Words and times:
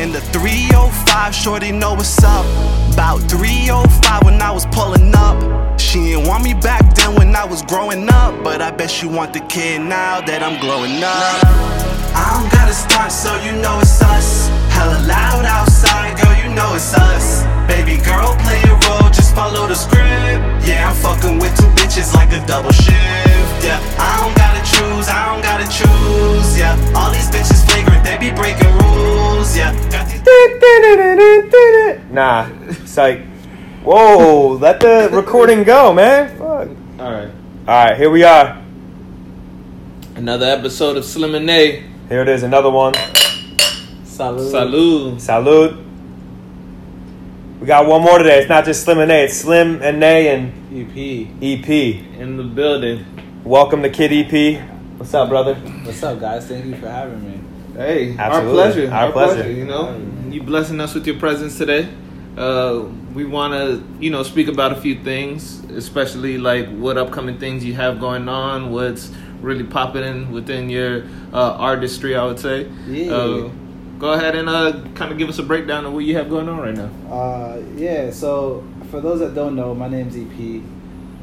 In 0.00 0.12
the 0.12 0.20
305, 0.32 1.34
shorty 1.34 1.72
know 1.72 1.92
what's 1.92 2.24
up. 2.24 2.46
About 2.94 3.18
305 3.28 4.24
when 4.24 4.40
I 4.40 4.50
was 4.50 4.64
pulling 4.72 5.14
up. 5.14 5.78
She 5.78 5.98
didn't 5.98 6.26
want 6.26 6.42
me 6.42 6.54
back 6.54 6.94
then 6.94 7.14
when 7.16 7.36
I 7.36 7.44
was 7.44 7.60
growing 7.60 8.08
up. 8.08 8.42
But 8.42 8.62
I 8.62 8.70
bet 8.70 8.90
she 8.90 9.06
want 9.06 9.34
the 9.34 9.40
kid 9.40 9.82
now 9.82 10.22
that 10.22 10.42
I'm 10.42 10.58
growing 10.58 11.04
up. 11.04 11.44
I 12.16 12.32
don't 12.32 12.50
gotta 12.50 12.72
start, 12.72 13.12
so 13.12 13.28
you 13.44 13.52
know 13.60 13.78
it's 13.80 14.00
us. 14.00 14.48
Hella 14.72 15.04
loud 15.04 15.44
outside, 15.44 16.16
girl, 16.16 16.34
you 16.40 16.48
know 16.48 16.72
it's 16.74 16.94
us. 16.94 17.44
Baby 17.68 18.00
girl, 18.00 18.32
play 18.40 18.62
a 18.72 18.74
role, 18.88 19.09
just 19.30 19.36
follow 19.36 19.66
the 19.66 19.74
script. 19.74 20.66
Yeah, 20.66 20.90
I'm 20.90 20.96
fucking 20.96 21.38
with 21.38 21.56
two 21.56 21.66
bitches 21.78 22.14
like 22.14 22.32
a 22.32 22.44
double 22.46 22.72
shift. 22.72 23.64
Yeah, 23.64 23.78
I 23.98 24.22
don't 24.22 24.36
gotta 24.36 24.62
choose, 24.64 25.08
I 25.08 25.26
don't 25.32 25.42
gotta 25.42 25.66
choose. 25.66 26.58
Yeah, 26.58 26.94
all 26.96 27.10
these 27.10 27.28
bitches 27.30 27.64
flagrant, 27.66 28.04
they 28.04 28.18
be 28.18 28.30
breaking 28.34 28.72
rules. 28.78 29.56
Yeah. 29.56 29.76
Nah, 32.10 32.48
it's 32.68 32.96
like, 32.96 33.24
whoa, 33.84 34.58
let 34.60 34.80
the 34.80 35.08
recording 35.12 35.62
go, 35.62 35.92
man. 35.92 36.36
Fuck. 36.36 36.68
All 36.98 37.12
right. 37.12 37.30
All 37.68 37.84
right, 37.84 37.96
here 37.96 38.10
we 38.10 38.24
are. 38.24 38.60
Another 40.16 40.46
episode 40.46 40.96
of 40.96 41.04
Slim 41.04 41.36
and 41.36 41.46
Nay. 41.46 41.88
Here 42.08 42.22
it 42.22 42.28
is, 42.28 42.42
another 42.42 42.70
one. 42.70 42.94
Salud. 44.04 44.50
Salud. 44.50 45.14
Salud. 45.14 45.89
We 47.60 47.66
got 47.66 47.86
one 47.86 48.00
more 48.00 48.16
today. 48.16 48.38
It's 48.38 48.48
not 48.48 48.64
just 48.64 48.84
Slim 48.84 49.00
and 49.00 49.08
Nay. 49.08 49.24
It's 49.24 49.36
Slim 49.36 49.82
and 49.82 50.00
Nay 50.00 50.34
and 50.34 50.50
EP. 50.72 51.28
EP. 51.42 51.68
In 52.18 52.38
the 52.38 52.42
building. 52.42 53.04
Welcome 53.44 53.82
to 53.82 53.90
Kid 53.90 54.14
EP. 54.14 54.62
What's 54.96 55.12
up, 55.12 55.28
brother? 55.28 55.56
What's 55.56 56.02
up, 56.02 56.18
guys? 56.20 56.46
Thank 56.46 56.64
you 56.64 56.76
for 56.76 56.88
having 56.88 57.22
me. 57.22 57.38
Hey, 57.74 58.16
our 58.16 58.30
Absolutely. 58.30 58.52
pleasure. 58.54 58.90
Our 58.90 59.12
pleasure. 59.12 59.52
You 59.52 59.66
know, 59.66 59.94
you 60.30 60.42
blessing 60.42 60.80
us 60.80 60.94
with 60.94 61.06
your 61.06 61.18
presence 61.18 61.58
today. 61.58 61.92
Uh, 62.34 62.86
we 63.12 63.26
want 63.26 63.52
to, 63.52 63.84
you 64.02 64.08
know, 64.08 64.22
speak 64.22 64.48
about 64.48 64.72
a 64.72 64.80
few 64.80 65.04
things, 65.04 65.62
especially 65.64 66.38
like 66.38 66.66
what 66.70 66.96
upcoming 66.96 67.38
things 67.38 67.62
you 67.62 67.74
have 67.74 68.00
going 68.00 68.26
on, 68.26 68.72
what's 68.72 69.12
really 69.42 69.64
popping 69.64 70.02
in 70.02 70.32
within 70.32 70.70
your 70.70 71.04
uh, 71.34 71.56
artistry. 71.56 72.16
I 72.16 72.24
would 72.24 72.40
say. 72.40 72.70
Yeah. 72.86 73.12
Uh, 73.12 73.50
go 74.00 74.12
ahead 74.14 74.34
and 74.34 74.48
uh, 74.48 74.72
kind 74.96 75.12
of 75.12 75.18
give 75.18 75.28
us 75.28 75.38
a 75.38 75.42
breakdown 75.44 75.84
of 75.86 75.92
what 75.92 76.00
you 76.04 76.16
have 76.16 76.28
going 76.28 76.48
on 76.48 76.58
right 76.58 76.74
now. 76.74 76.90
Uh, 77.14 77.62
yeah, 77.76 78.10
so 78.10 78.64
for 78.90 79.00
those 79.00 79.20
that 79.20 79.34
don't 79.34 79.54
know, 79.54 79.74
my 79.74 79.88
name's 79.88 80.16
EP. 80.16 80.62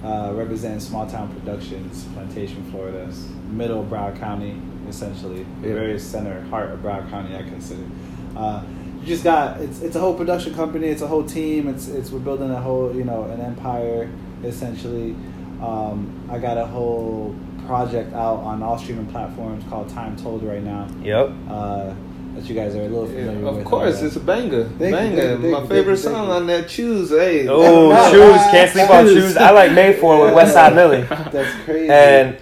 Uh, 0.04 0.32
representing 0.36 0.80
Small 0.80 1.08
Town 1.08 1.28
Productions, 1.34 2.06
Plantation, 2.14 2.64
Florida, 2.72 3.12
middle 3.50 3.82
of 3.82 3.88
Broward 3.88 4.18
County, 4.20 4.56
essentially, 4.88 5.44
the 5.62 5.70
Yeah. 5.70 5.74
very 5.74 6.00
center, 6.00 6.40
heart 6.50 6.70
of 6.72 6.80
Broward 6.82 7.10
County, 7.10 7.36
I 7.36 7.42
consider. 7.42 7.82
Uh, 8.36 8.62
you 9.02 9.08
just 9.08 9.24
got 9.24 9.60
it's 9.60 9.82
it's 9.82 9.96
a 9.96 10.00
whole 10.00 10.14
production 10.14 10.54
company, 10.54 10.88
it's 10.88 11.02
a 11.02 11.08
whole 11.08 11.24
team, 11.24 11.68
it's 11.68 11.88
it's 11.88 12.12
we're 12.12 12.20
building 12.20 12.52
a 12.52 12.62
whole 12.62 12.96
you 12.96 13.04
know 13.06 13.24
an 13.24 13.42
empire, 13.42 14.08
essentially. 14.44 15.16
Um, 15.62 16.14
I 16.32 16.38
got 16.38 16.58
a 16.60 16.66
whole 16.68 17.36
project 17.66 18.14
out 18.14 18.38
on 18.42 18.62
all 18.62 18.78
streaming 18.78 19.08
platforms 19.08 19.64
called 19.68 19.90
Time 19.90 20.16
Told 20.16 20.44
right 20.44 20.64
now. 20.64 20.88
Yep. 21.02 21.32
Uh, 21.50 21.94
that 22.38 22.48
you 22.50 22.56
guys 22.56 22.76
are 22.76 22.82
a 22.82 22.88
little 22.88 23.06
familiar 23.08 23.40
with. 23.46 23.58
of 23.60 23.66
course, 23.66 24.02
uh, 24.02 24.06
it's 24.06 24.16
a 24.16 24.20
banger. 24.20 24.58
you, 24.64 24.64
banger. 24.80 25.16
you, 25.16 25.38
thank 25.38 25.42
My 25.42 25.62
you, 25.62 25.68
favorite 25.68 25.96
thank 25.98 26.16
song 26.16 26.28
thank 26.28 26.30
on 26.30 26.48
that. 26.48 26.70
Choose. 26.70 27.10
Hey. 27.10 27.48
Oh, 27.48 27.90
No. 27.90 28.12
shoes. 28.12 28.42
Can't 28.52 28.72
sleep 28.72 28.90
on 28.90 29.06
Shoes. 29.06 29.14
shoes. 29.24 29.38
I 29.38 29.52
like 29.52 29.72
Made 29.74 29.98
For 29.98 30.22
with 30.26 30.34
West 30.34 30.54
Side 30.54 30.74
Millie. 30.80 31.02
That's 31.02 31.64
crazy. 31.66 31.90
And 31.90 32.38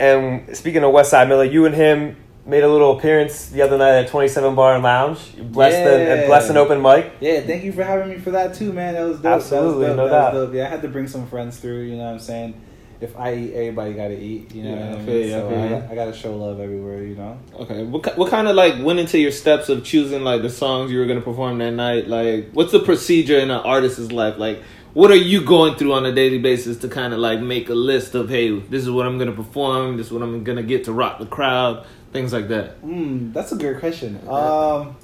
and 0.00 0.56
speaking 0.56 0.84
of 0.84 0.92
West 0.92 1.10
Side 1.10 1.28
Millie, 1.28 1.50
you 1.50 1.66
and 1.66 1.74
him 1.74 2.16
made 2.46 2.62
a 2.64 2.68
little 2.68 2.96
appearance 2.96 3.46
the 3.50 3.60
other 3.60 3.76
night 3.76 3.98
at 3.98 4.08
27 4.08 4.54
Bar 4.54 4.74
and 4.74 4.82
Lounge. 4.82 5.18
You 5.36 5.42
blessed 5.42 5.84
the 5.84 5.98
Yeah. 5.98 6.26
blessed 6.26 6.50
an 6.50 6.56
open 6.56 6.80
mic. 6.80 7.10
yeah, 7.20 7.40
thank 7.40 7.62
you 7.64 7.72
for 7.72 7.82
having 7.84 8.08
me 8.08 8.18
for 8.18 8.30
that 8.30 8.54
too, 8.54 8.72
man. 8.72 8.94
That 8.94 9.06
was 9.06 9.16
dope. 9.18 9.26
Absolutely, 9.34 9.86
that 9.86 9.88
was 9.90 9.96
dope. 9.96 9.96
no 9.96 10.04
that 10.08 10.10
doubt. 10.10 10.34
Was 10.34 10.44
dope. 10.46 10.54
Yeah, 10.54 10.66
I 10.66 10.68
had 10.68 10.82
to 10.82 10.88
bring 10.88 11.08
some 11.08 11.26
friends 11.26 11.58
through. 11.58 11.82
You 11.82 11.96
know 11.96 12.04
what 12.04 12.12
I'm 12.12 12.18
saying? 12.20 12.54
If 13.00 13.16
I 13.16 13.34
eat, 13.34 13.54
everybody 13.54 13.92
got 13.92 14.08
to 14.08 14.18
eat. 14.18 14.52
You 14.52 14.64
know 14.64 14.74
Yeah, 14.74 14.90
what 14.90 14.98
I 14.98 15.02
mean? 15.04 15.30
So. 15.30 15.86
I, 15.88 15.92
I 15.92 15.94
got 15.94 16.06
to 16.06 16.12
show 16.12 16.36
love 16.36 16.58
everywhere. 16.58 17.04
You 17.04 17.14
know. 17.14 17.38
Okay, 17.60 17.84
what 17.84 18.18
what 18.18 18.30
kind 18.30 18.48
of 18.48 18.56
like 18.56 18.82
went 18.82 18.98
into 18.98 19.18
your 19.18 19.30
steps 19.30 19.68
of 19.68 19.84
choosing 19.84 20.24
like 20.24 20.42
the 20.42 20.50
songs 20.50 20.90
you 20.90 20.98
were 20.98 21.06
gonna 21.06 21.20
perform 21.20 21.58
that 21.58 21.70
night? 21.72 22.08
Like, 22.08 22.50
what's 22.52 22.72
the 22.72 22.80
procedure 22.80 23.38
in 23.38 23.50
an 23.52 23.60
artist's 23.60 24.10
life? 24.10 24.36
Like, 24.38 24.62
what 24.94 25.12
are 25.12 25.16
you 25.16 25.44
going 25.44 25.76
through 25.76 25.92
on 25.92 26.06
a 26.06 26.12
daily 26.12 26.38
basis 26.38 26.78
to 26.78 26.88
kind 26.88 27.12
of 27.12 27.20
like 27.20 27.40
make 27.40 27.68
a 27.68 27.74
list 27.74 28.16
of 28.16 28.28
hey, 28.30 28.58
this 28.58 28.82
is 28.82 28.90
what 28.90 29.06
I'm 29.06 29.16
gonna 29.16 29.30
perform, 29.32 29.96
this 29.96 30.06
is 30.06 30.12
what 30.12 30.22
I'm 30.22 30.42
gonna 30.42 30.64
get 30.64 30.84
to 30.84 30.92
rock 30.92 31.20
the 31.20 31.26
crowd, 31.26 31.86
things 32.12 32.32
like 32.32 32.48
that. 32.48 32.72
Hmm, 32.78 33.30
that's 33.32 33.52
a 33.52 33.56
good 33.56 33.78
question. 33.78 34.18
Um, 34.28 34.96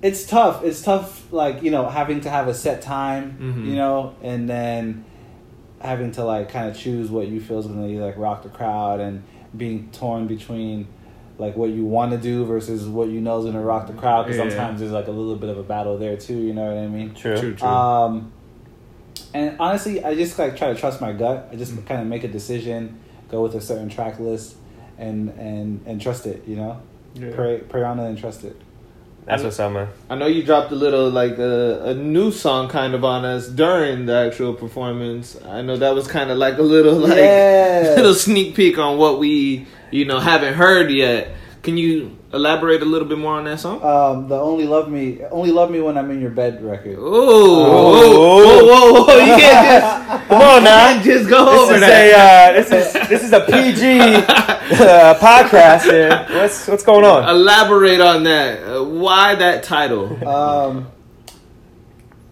it's 0.00 0.24
tough. 0.26 0.62
It's 0.62 0.80
tough, 0.82 1.32
like 1.32 1.62
you 1.64 1.72
know, 1.72 1.88
having 1.88 2.20
to 2.20 2.30
have 2.30 2.46
a 2.46 2.54
set 2.54 2.82
time, 2.82 3.36
Mhm. 3.40 3.66
you 3.66 3.74
know, 3.74 4.14
and 4.22 4.48
then 4.48 5.04
having 5.80 6.10
to 6.12 6.24
like 6.24 6.48
kind 6.50 6.68
of 6.68 6.76
choose 6.76 7.10
what 7.10 7.28
you 7.28 7.40
feel 7.40 7.58
is 7.60 7.66
going 7.66 7.88
to 7.88 8.04
like 8.04 8.16
rock 8.16 8.42
the 8.42 8.48
crowd, 8.48 9.00
and 9.00 9.22
being 9.56 9.90
torn 9.92 10.26
between 10.26 10.86
like 11.38 11.56
what 11.56 11.70
you 11.70 11.84
want 11.84 12.10
to 12.10 12.18
do 12.18 12.44
versus 12.44 12.86
what 12.86 13.08
you 13.08 13.20
know 13.20 13.38
is 13.38 13.44
going 13.44 13.54
to 13.54 13.60
rock 13.60 13.86
the 13.86 13.92
crowd. 13.92 14.24
Because 14.24 14.38
Yeah. 14.38 14.48
sometimes 14.48 14.80
there's 14.80 14.92
like 14.92 15.06
a 15.06 15.12
little 15.12 15.36
bit 15.36 15.48
of 15.50 15.58
a 15.58 15.62
battle 15.62 15.96
there 15.98 16.16
too. 16.16 16.36
You 16.36 16.52
know 16.52 16.66
what 16.66 16.82
I 16.82 16.86
mean? 16.88 17.14
True. 17.14 17.38
True, 17.38 17.54
true. 17.54 17.68
Um, 17.68 18.32
and 19.34 19.56
honestly, 19.60 20.02
I 20.04 20.14
just 20.14 20.38
like 20.38 20.56
try 20.56 20.72
to 20.72 20.78
trust 20.78 21.00
my 21.00 21.12
gut. 21.12 21.48
I 21.52 21.56
just 21.56 21.72
Mm. 21.72 21.86
kind 21.86 22.00
of 22.00 22.06
make 22.08 22.24
a 22.24 22.28
decision, 22.28 22.98
go 23.30 23.42
with 23.42 23.54
a 23.54 23.60
certain 23.60 23.88
track 23.88 24.18
list, 24.18 24.56
and 24.98 25.28
and 25.38 25.80
and 25.86 26.00
trust 26.00 26.26
it. 26.26 26.42
You 26.46 26.56
know, 26.56 26.76
Yeah. 27.14 27.30
pray 27.34 27.58
pray 27.58 27.82
on 27.82 27.98
it 28.00 28.08
and 28.08 28.18
trust 28.18 28.42
it. 28.44 28.56
That's 29.28 29.42
what's 29.42 29.60
up, 29.60 29.72
man. 29.72 29.88
I 30.08 30.14
know 30.14 30.26
you 30.26 30.42
dropped 30.42 30.72
a 30.72 30.74
little 30.74 31.10
like 31.10 31.36
a, 31.38 31.90
a 31.90 31.94
new 31.94 32.30
song 32.32 32.68
kind 32.68 32.94
of 32.94 33.04
on 33.04 33.26
us 33.26 33.46
during 33.46 34.06
the 34.06 34.14
actual 34.14 34.54
performance. 34.54 35.36
I 35.46 35.60
know 35.60 35.76
that 35.76 35.94
was 35.94 36.08
kind 36.08 36.30
of 36.30 36.38
like 36.38 36.56
a 36.56 36.62
little 36.62 36.94
like 37.08 37.18
Yeah. 37.18 37.92
little 37.96 38.14
sneak 38.14 38.54
peek 38.54 38.78
on 38.78 38.96
what 38.96 39.18
we 39.18 39.66
you 39.90 40.06
know 40.06 40.18
haven't 40.18 40.54
heard 40.54 40.90
yet. 40.90 41.28
Can 41.68 41.76
you 41.76 42.16
elaborate 42.32 42.80
a 42.80 42.86
little 42.86 43.06
bit 43.06 43.18
more 43.18 43.34
on 43.34 43.44
that 43.44 43.60
song? 43.60 43.82
Um, 43.84 44.26
the 44.26 44.40
only 44.40 44.64
love 44.64 44.90
me, 44.90 45.20
only 45.30 45.52
love 45.52 45.70
me 45.70 45.82
when 45.82 45.98
I'm 45.98 46.10
in 46.10 46.18
your 46.18 46.30
bed 46.30 46.64
record. 46.64 46.96
Oh, 46.98 47.04
Oh. 47.66 48.64
whoa, 48.64 48.64
whoa, 48.64 49.04
whoa! 49.04 49.18
You 49.18 49.36
can't 49.36 49.82
just 49.82 50.28
Come 50.30 50.40
on 50.40 50.64
now. 50.64 51.02
just 51.02 51.28
go 51.28 51.44
This 51.44 51.60
over 51.60 51.74
is 51.74 51.80
that. 51.82 52.54
a 52.54 52.56
uh, 52.56 52.62
this 52.62 52.70
is 52.72 53.08
this 53.10 53.22
is 53.22 53.32
a 53.34 53.40
PG 53.40 54.00
uh, 54.00 55.14
podcast 55.20 55.82
here. 55.82 56.26
What's 56.40 56.66
what's 56.68 56.84
going 56.84 57.04
on? 57.04 57.28
Elaborate 57.28 58.00
on 58.00 58.22
that. 58.22 58.62
Uh, 58.66 58.84
why 58.84 59.34
that 59.34 59.62
title? 59.62 60.26
Um, 60.26 60.86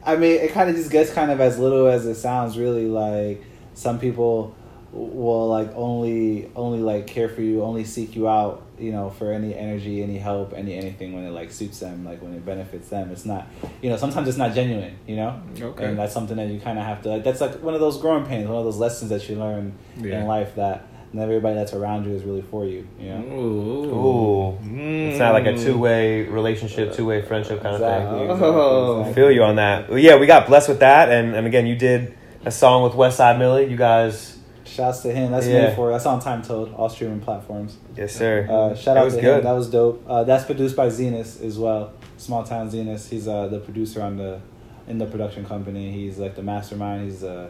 I 0.02 0.16
mean, 0.16 0.40
it 0.40 0.52
kind 0.52 0.70
of 0.70 0.76
just 0.76 0.90
gets 0.90 1.12
kind 1.12 1.30
of 1.30 1.42
as 1.42 1.58
little 1.58 1.88
as 1.88 2.06
it 2.06 2.14
sounds. 2.14 2.56
Really, 2.56 2.86
like 2.86 3.44
some 3.74 3.98
people 3.98 4.54
will 4.96 5.48
like 5.48 5.70
only 5.74 6.50
only 6.56 6.78
like 6.80 7.06
care 7.06 7.28
for 7.28 7.42
you, 7.42 7.62
only 7.62 7.84
seek 7.84 8.16
you 8.16 8.28
out, 8.28 8.62
you 8.78 8.92
know, 8.92 9.10
for 9.10 9.32
any 9.32 9.54
energy, 9.54 10.02
any 10.02 10.18
help, 10.18 10.52
any 10.56 10.74
anything 10.74 11.12
when 11.12 11.24
it 11.24 11.30
like 11.30 11.50
suits 11.52 11.78
them, 11.80 12.04
like 12.04 12.22
when 12.22 12.32
it 12.34 12.44
benefits 12.44 12.88
them. 12.88 13.10
It's 13.10 13.24
not, 13.24 13.46
you 13.82 13.90
know, 13.90 13.96
sometimes 13.96 14.28
it's 14.28 14.38
not 14.38 14.54
genuine, 14.54 14.96
you 15.06 15.16
know. 15.16 15.40
Okay. 15.60 15.84
And 15.84 15.98
that's 15.98 16.12
something 16.14 16.36
that 16.36 16.48
you 16.48 16.60
kind 16.60 16.78
of 16.78 16.84
have 16.84 17.02
to. 17.02 17.10
Like, 17.10 17.24
that's 17.24 17.40
like 17.40 17.62
one 17.62 17.74
of 17.74 17.80
those 17.80 17.98
growing 18.00 18.24
pains, 18.26 18.48
one 18.48 18.58
of 18.58 18.64
those 18.64 18.78
lessons 18.78 19.10
that 19.10 19.28
you 19.28 19.36
learn 19.36 19.72
Yeah. 20.00 20.20
in 20.20 20.26
life 20.26 20.54
that 20.56 20.86
not 21.12 21.22
everybody 21.22 21.54
that's 21.54 21.72
around 21.72 22.04
you 22.04 22.12
is 22.14 22.24
really 22.24 22.42
for 22.42 22.64
you. 22.66 22.86
You 23.00 23.10
know. 23.10 23.24
Ooh. 23.36 23.84
Ooh, 23.84 24.58
Mm. 24.64 25.10
it's 25.10 25.18
not 25.18 25.32
like 25.32 25.46
a 25.46 25.56
two 25.56 25.78
way 25.78 26.22
relationship, 26.24 26.92
two 26.92 27.06
way 27.06 27.22
friendship 27.22 27.62
kind 27.62 27.74
of 27.76 27.80
thing. 27.80 28.22
exactly, 28.30 28.46
Oh. 28.46 28.98
Exactly. 29.00 29.14
feel 29.14 29.30
you 29.30 29.42
on 29.42 29.56
that. 29.56 29.88
Well, 29.88 29.98
yeah, 29.98 30.16
we 30.16 30.26
got 30.26 30.46
blessed 30.46 30.68
with 30.68 30.80
that, 30.80 31.10
and 31.10 31.34
and 31.34 31.46
again, 31.46 31.66
you 31.66 31.76
did 31.76 32.14
a 32.44 32.50
song 32.50 32.82
with 32.82 32.94
West 32.94 33.16
Side 33.16 33.38
Millie. 33.38 33.66
You 33.66 33.76
guys, 33.76 34.35
Shouts 34.66 35.00
to 35.02 35.12
him. 35.12 35.30
That's 35.32 35.46
Yeah. 35.46 35.68
made 35.68 35.76
for. 35.76 35.90
That's 35.90 36.06
on 36.06 36.20
Time 36.20 36.42
Told, 36.42 36.74
all 36.74 36.88
streaming 36.88 37.20
platforms. 37.20 37.76
yes 37.96 38.14
sir. 38.14 38.46
Uh, 38.50 38.74
shout 38.74 38.94
That 38.94 39.00
out 39.00 39.04
was 39.04 39.14
to 39.14 39.20
good. 39.20 39.38
him. 39.38 39.44
That 39.44 39.52
was 39.52 39.70
dope. 39.70 40.04
Uh, 40.08 40.24
that's 40.24 40.44
produced 40.44 40.76
by 40.76 40.88
Zenus 40.88 41.42
as 41.44 41.58
well. 41.58 41.92
Small 42.16 42.42
Town 42.44 42.70
Zenus. 42.70 43.08
He's 43.08 43.28
uh, 43.28 43.46
the 43.48 43.60
producer 43.60 44.02
on 44.02 44.16
the 44.16 44.40
in 44.88 44.98
the 44.98 45.06
production 45.06 45.44
company. 45.44 45.90
He's 45.92 46.18
like 46.18 46.34
the 46.36 46.42
mastermind. 46.42 47.04
He's 47.10 47.22
uh, 47.24 47.48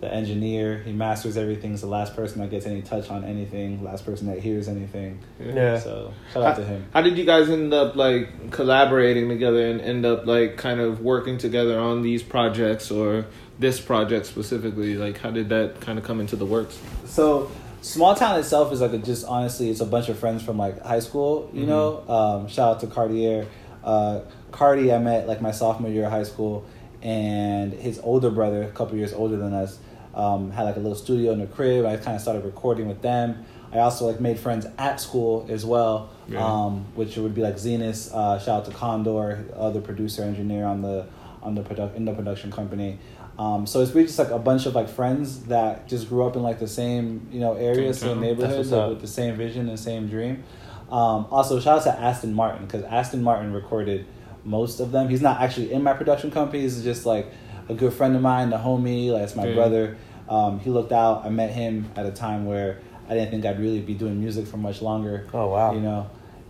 the 0.00 0.12
engineer. 0.12 0.82
He 0.84 0.92
masters 0.92 1.36
everything. 1.38 1.70
He's 1.70 1.80
the 1.80 1.86
last 1.86 2.14
person 2.14 2.40
that 2.40 2.50
gets 2.50 2.66
any 2.66 2.82
touch 2.82 3.08
on 3.10 3.24
anything. 3.24 3.82
Last 3.82 4.04
person 4.04 4.26
that 4.26 4.38
hears 4.40 4.68
anything. 4.68 5.18
Yeah. 5.40 5.78
So 5.78 6.12
shout 6.32 6.42
out 6.42 6.56
to 6.56 6.64
him. 6.64 6.84
how 6.92 7.00
did 7.00 7.16
you 7.16 7.24
guys 7.24 7.48
end 7.48 7.72
up 7.72 7.96
like 7.96 8.50
collaborating 8.50 9.28
together 9.28 9.66
and 9.70 9.80
end 9.80 10.04
up 10.04 10.26
like 10.26 10.56
kind 10.58 10.80
of 10.80 11.00
working 11.00 11.38
together 11.38 11.78
on 11.78 12.02
these 12.02 12.22
projects 12.22 12.90
or 12.90 13.24
this 13.58 13.80
project 13.80 14.26
specifically? 14.26 14.96
Like, 14.96 15.18
how 15.18 15.30
did 15.30 15.48
that 15.50 15.80
kind 15.80 15.98
of 15.98 16.04
come 16.04 16.20
into 16.20 16.36
the 16.36 16.46
works? 16.46 16.78
So 17.06 17.50
small 17.82 18.14
town 18.14 18.38
itself 18.38 18.72
is 18.72 18.80
like 18.80 18.92
a, 18.92 18.98
just 18.98 19.24
honestly, 19.26 19.70
it's 19.70 19.80
a 19.80 19.86
bunch 19.86 20.08
of 20.08 20.18
friends 20.18 20.42
from 20.42 20.58
like 20.58 20.80
high 20.82 21.00
school. 21.00 21.48
You 21.52 21.64
Mhm. 21.64 21.68
know, 21.68 22.02
um, 22.08 22.48
shout 22.48 22.76
out 22.76 22.80
to 22.80 22.86
Cartier. 22.86 23.46
Uh, 23.82 24.20
Cardi, 24.50 24.92
I 24.92 24.98
met 24.98 25.28
like 25.28 25.40
my 25.42 25.50
sophomore 25.50 25.90
year 25.90 26.06
of 26.06 26.10
high 26.10 26.22
school, 26.22 26.64
and 27.02 27.72
his 27.72 28.00
older 28.02 28.30
brother, 28.30 28.62
a 28.62 28.68
couple 28.70 28.96
years 28.96 29.12
older 29.12 29.36
than 29.36 29.52
us, 29.52 29.78
um, 30.14 30.50
had 30.50 30.62
like 30.62 30.76
a 30.76 30.80
little 30.80 30.94
studio 30.96 31.32
in 31.32 31.40
the 31.40 31.46
crib. 31.46 31.84
I 31.84 31.96
kind 31.96 32.16
of 32.16 32.22
started 32.22 32.44
recording 32.44 32.88
with 32.88 33.02
them. 33.02 33.44
I 33.72 33.78
also 33.80 34.06
like 34.06 34.20
made 34.20 34.38
friends 34.38 34.66
at 34.78 35.00
school 35.00 35.46
as 35.50 35.66
well, 35.66 36.08
Yeah. 36.28 36.44
um, 36.46 36.84
which 36.94 37.16
would 37.16 37.34
be 37.34 37.42
like 37.42 37.56
Zenus. 37.56 38.10
Uh, 38.14 38.38
shout 38.38 38.60
out 38.60 38.64
to 38.66 38.70
Condor, 38.70 39.44
other 39.56 39.80
producer 39.80 40.22
engineer 40.22 40.64
on 40.64 40.82
the 40.82 41.04
on 41.42 41.54
the 41.54 41.60
product 41.62 41.94
in 41.96 42.04
the 42.06 42.12
production 42.12 42.50
company. 42.50 42.98
Um, 43.38 43.66
so 43.66 43.80
it's 43.80 43.92
really 43.92 44.06
just 44.06 44.18
like 44.18 44.30
a 44.30 44.38
bunch 44.38 44.66
of 44.66 44.74
like 44.74 44.88
friends 44.88 45.44
that 45.46 45.88
just 45.88 46.08
grew 46.08 46.24
up 46.24 46.36
in 46.36 46.42
like 46.42 46.60
the 46.60 46.68
same 46.68 47.28
you 47.32 47.40
know 47.40 47.54
areas, 47.54 47.98
Same 47.98 48.20
neighborhood, 48.20 48.66
like, 48.66 48.88
with 48.90 49.00
the 49.00 49.08
same 49.08 49.36
vision 49.36 49.68
and 49.68 49.78
same 49.78 50.08
dream. 50.08 50.44
Um, 50.90 51.26
also, 51.30 51.58
shout 51.58 51.78
out 51.78 51.84
to 51.84 52.00
Aston 52.00 52.34
Martin 52.34 52.66
because 52.66 52.84
Aston 52.84 53.22
Martin 53.22 53.52
recorded 53.52 54.06
most 54.44 54.78
of 54.78 54.92
them. 54.92 55.08
He's 55.08 55.22
not 55.22 55.40
actually 55.40 55.72
in 55.72 55.82
my 55.82 55.94
production 55.94 56.30
company. 56.30 56.62
He's 56.62 56.84
just 56.84 57.06
like 57.06 57.26
a 57.68 57.74
good 57.74 57.92
friend 57.92 58.14
of 58.14 58.22
mine, 58.22 58.50
the 58.50 58.58
homie. 58.58 59.10
Like 59.10 59.22
it's 59.22 59.34
my 59.34 59.46
Yeah. 59.46 59.54
brother. 59.54 59.96
Um, 60.28 60.60
he 60.60 60.70
looked 60.70 60.92
out. 60.92 61.24
I 61.24 61.30
met 61.30 61.50
him 61.50 61.90
at 61.96 62.06
a 62.06 62.10
time 62.12 62.46
where 62.46 62.78
I 63.08 63.14
didn't 63.14 63.30
think 63.30 63.44
I'd 63.44 63.58
really 63.58 63.80
be 63.80 63.94
doing 63.94 64.20
music 64.20 64.46
for 64.46 64.56
much 64.56 64.80
longer. 64.80 65.26
Oh, 65.34 65.48
wow. 65.48 65.74
You 65.74 65.80
know, 65.80 66.06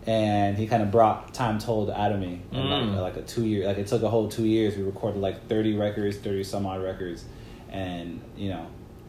and 0.06 0.56
he 0.56 0.66
kind 0.66 0.82
of 0.82 0.90
brought 0.90 1.32
time 1.32 1.58
told 1.58 1.90
out 1.90 2.12
of 2.12 2.20
me. 2.20 2.42
Mm. 2.52 2.94
Like, 2.94 3.14
like 3.14 3.16
a 3.16 3.26
two 3.26 3.44
year, 3.44 3.66
like 3.66 3.78
it 3.78 3.86
took 3.86 4.02
a 4.02 4.08
whole 4.08 4.28
two 4.28 4.44
years. 4.46 4.76
We 4.76 4.82
recorded 4.82 5.20
like 5.20 5.48
thirty 5.48 5.76
records, 5.76 6.16
thirty 6.18 6.44
some 6.44 6.66
odd 6.66 6.82
records, 6.82 7.24
and 7.70 8.20
you 8.36 8.50
know, 8.50 8.66